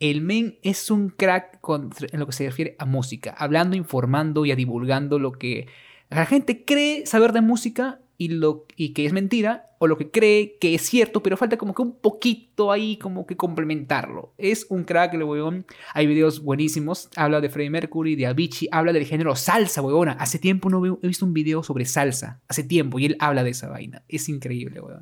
[0.00, 4.46] El men es un crack con- en lo que se refiere a música, hablando, informando
[4.46, 5.66] y divulgando lo que
[6.08, 10.10] la gente cree saber de música y, lo, y que es mentira, o lo que
[10.10, 14.32] cree que es cierto, pero falta como que un poquito ahí, como que complementarlo.
[14.38, 15.66] Es un crack, el weón.
[15.92, 17.10] Hay videos buenísimos.
[17.16, 20.12] Habla de Freddie Mercury, de Avicii, habla del género salsa, weona.
[20.12, 22.40] Hace tiempo no veo- he visto un video sobre salsa.
[22.48, 24.02] Hace tiempo, y él habla de esa vaina.
[24.08, 24.98] Es increíble, puta.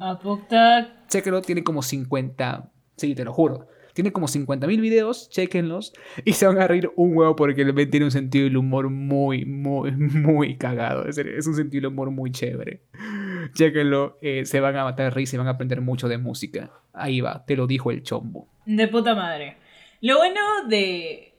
[1.09, 2.71] Chéquenlo, tiene como 50.
[2.97, 3.69] Sí, te lo juro.
[3.95, 5.95] Tiene como 50 mil videos, chéquenlos.
[6.25, 9.93] Y se van a reír un huevo porque tiene un sentido del humor muy, muy,
[9.93, 11.07] muy cagado.
[11.09, 12.83] Es, un sentido del humor muy chévere.
[13.55, 16.71] Chéquenlo, eh, se van a matar risa y van a aprender mucho de música.
[16.93, 18.49] Ahí va, te lo dijo el chombo.
[18.67, 19.57] De puta madre.
[20.01, 21.33] Lo bueno de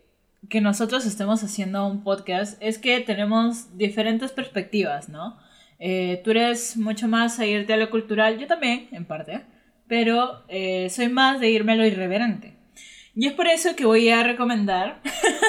[0.50, 5.38] que nosotros estemos haciendo un podcast es que tenemos diferentes perspectivas, ¿no?
[5.80, 9.42] Eh, tú eres mucho más a irte a lo cultural, yo también, en parte,
[9.88, 12.54] pero eh, soy más de irme a lo irreverente.
[13.16, 15.02] Y es por eso que voy a recomendar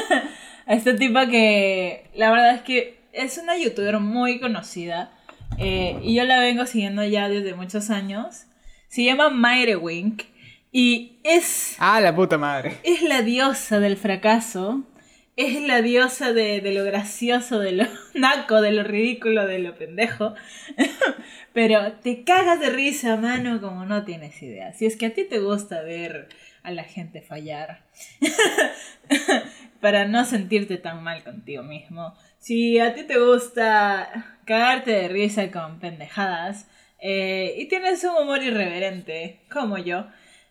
[0.66, 5.12] a esta tipa que la verdad es que es una youtuber muy conocida
[5.58, 8.44] eh, y yo la vengo siguiendo ya desde muchos años.
[8.88, 10.22] Se llama Mayre Wink
[10.70, 12.78] y es ¡Ah, la puta madre!
[12.82, 14.84] es la diosa del fracaso.
[15.34, 17.84] Es la diosa de, de lo gracioso, de lo
[18.14, 20.34] naco, de lo ridículo, de lo pendejo.
[21.56, 24.74] Pero te cagas de risa, mano, como no tienes idea.
[24.74, 26.28] Si es que a ti te gusta ver
[26.62, 27.86] a la gente fallar.
[29.80, 32.12] Para no sentirte tan mal contigo mismo.
[32.40, 36.68] Si a ti te gusta cagarte de risa con pendejadas.
[37.00, 40.08] eh, y tienes un humor irreverente, como yo.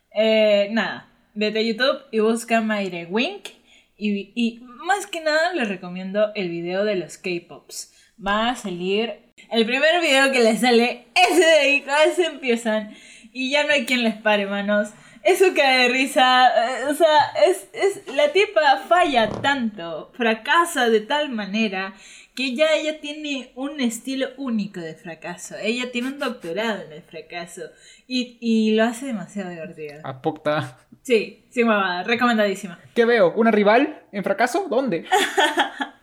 [0.10, 3.50] Eh, nada, vete a YouTube y busca Mayre Wink.
[3.96, 7.95] Y, y más que nada les recomiendo el video de los K-Pops.
[8.24, 9.14] Va a salir
[9.52, 12.96] el primer video que les sale, ese de ahí, con ese empiezan.
[13.32, 14.90] Y ya no hay quien les pare, manos.
[15.24, 16.48] Eso cae de risa.
[16.48, 21.94] eh, o sea, es, es, la tipa falla tanto, fracasa de tal manera
[22.36, 25.56] que ya ella tiene un estilo único de fracaso.
[25.62, 27.62] Ella tiene un doctorado en el fracaso.
[28.08, 30.02] Y, y lo hace demasiado divertido.
[30.04, 30.80] ¡A puta!
[31.02, 32.80] Sí, sí, mamá, recomendadísima.
[32.94, 33.34] ¿Qué veo?
[33.36, 34.68] ¿Una rival en fracaso?
[34.70, 35.06] ¿Dónde?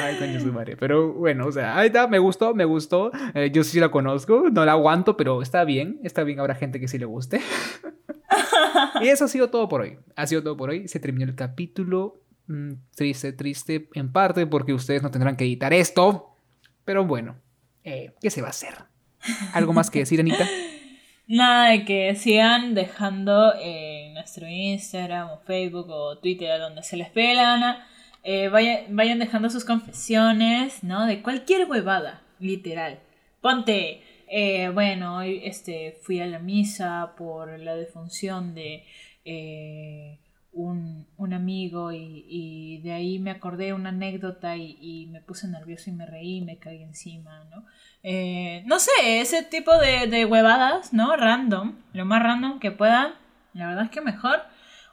[0.00, 0.76] Ay, coño su madre.
[0.76, 3.10] Pero bueno, o sea, ahí está, me gustó, me gustó.
[3.34, 6.00] Eh, yo sí la conozco, no la aguanto, pero está bien.
[6.02, 7.40] Está bien, habrá gente que sí le guste.
[9.02, 9.98] y eso ha sido todo por hoy.
[10.16, 10.88] Ha sido todo por hoy.
[10.88, 12.20] Se terminó el capítulo.
[12.46, 16.36] Mm, triste, triste en parte porque ustedes no tendrán que editar esto.
[16.84, 17.36] Pero bueno,
[17.82, 18.74] eh, ¿qué se va a hacer?
[19.52, 20.46] ¿Algo más que decir, Anita?
[21.26, 27.08] Nada de que sigan dejando en nuestro Instagram o Facebook o Twitter, donde se les
[27.08, 27.88] pegue la gana,
[28.24, 31.06] eh, vaya- vayan dejando sus confesiones, ¿no?
[31.06, 32.98] De cualquier huevada, literal.
[33.40, 38.84] Ponte, eh, bueno, hoy este, fui a la misa por la defunción de
[39.24, 40.18] eh,
[40.52, 45.46] un, un amigo y, y de ahí me acordé una anécdota y, y me puse
[45.48, 47.64] nervioso y me reí y me caí encima, ¿no?
[48.66, 51.16] No sé, ese tipo de, de huevadas, ¿no?
[51.16, 53.14] Random, lo más random que puedan,
[53.52, 54.42] la verdad es que mejor.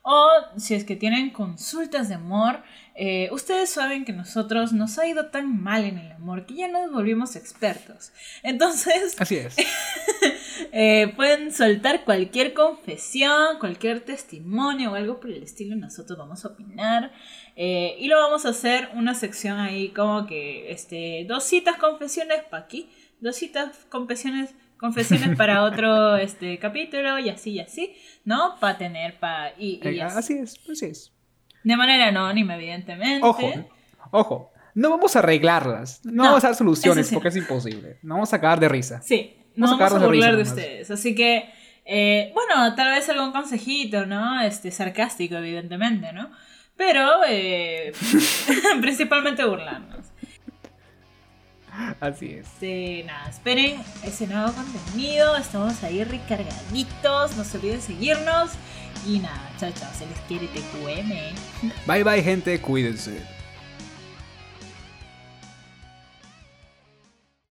[0.03, 0.27] O
[0.57, 2.63] si es que tienen consultas de amor,
[2.93, 6.67] eh, ustedes saben que nosotros nos ha ido tan mal en el amor que ya
[6.67, 8.11] nos volvimos expertos.
[8.43, 9.55] Entonces, Así es.
[10.73, 15.75] eh, pueden soltar cualquier confesión, cualquier testimonio o algo por el estilo.
[15.77, 17.11] Nosotros vamos a opinar.
[17.55, 22.43] eh, y lo vamos a hacer una sección ahí como que este, dos citas confesiones
[22.49, 22.89] para aquí,
[23.21, 28.57] dos citas confesiones, confesiones para otro este, capítulo y así y así, ¿no?
[28.59, 29.53] Para tener, para...
[29.57, 30.17] Y, y así.
[30.17, 31.13] así es, así es.
[31.63, 33.25] De manera anónima, evidentemente.
[33.25, 33.51] Ojo,
[34.11, 34.51] ojo.
[34.73, 36.01] No vamos a arreglarlas.
[36.05, 37.97] No, No, vamos a dar soluciones sí porque es imposible.
[38.03, 39.01] No vamos a acabar de risa.
[39.01, 40.65] Sí, no a vamos a de burlar de risa nomás.
[40.65, 40.91] ustedes.
[40.91, 41.49] Así que,
[41.85, 44.41] eh, bueno, tal vez algún consejito, ¿no?
[44.41, 46.31] Este, sarcástico, evidentemente, ¿no?
[46.77, 47.91] Pero, eh,
[48.81, 50.05] principalmente burlarnos.
[51.99, 52.47] Así es.
[52.47, 55.37] Este, nada, esperen ese nuevo contenido.
[55.37, 57.35] Estamos ahí recargaditos.
[57.37, 58.51] No se olviden seguirnos.
[59.07, 59.89] Nada, chao, chao.
[59.97, 61.33] Se les quiere, te cueme.
[61.87, 63.40] Bye bye gente, cuídense.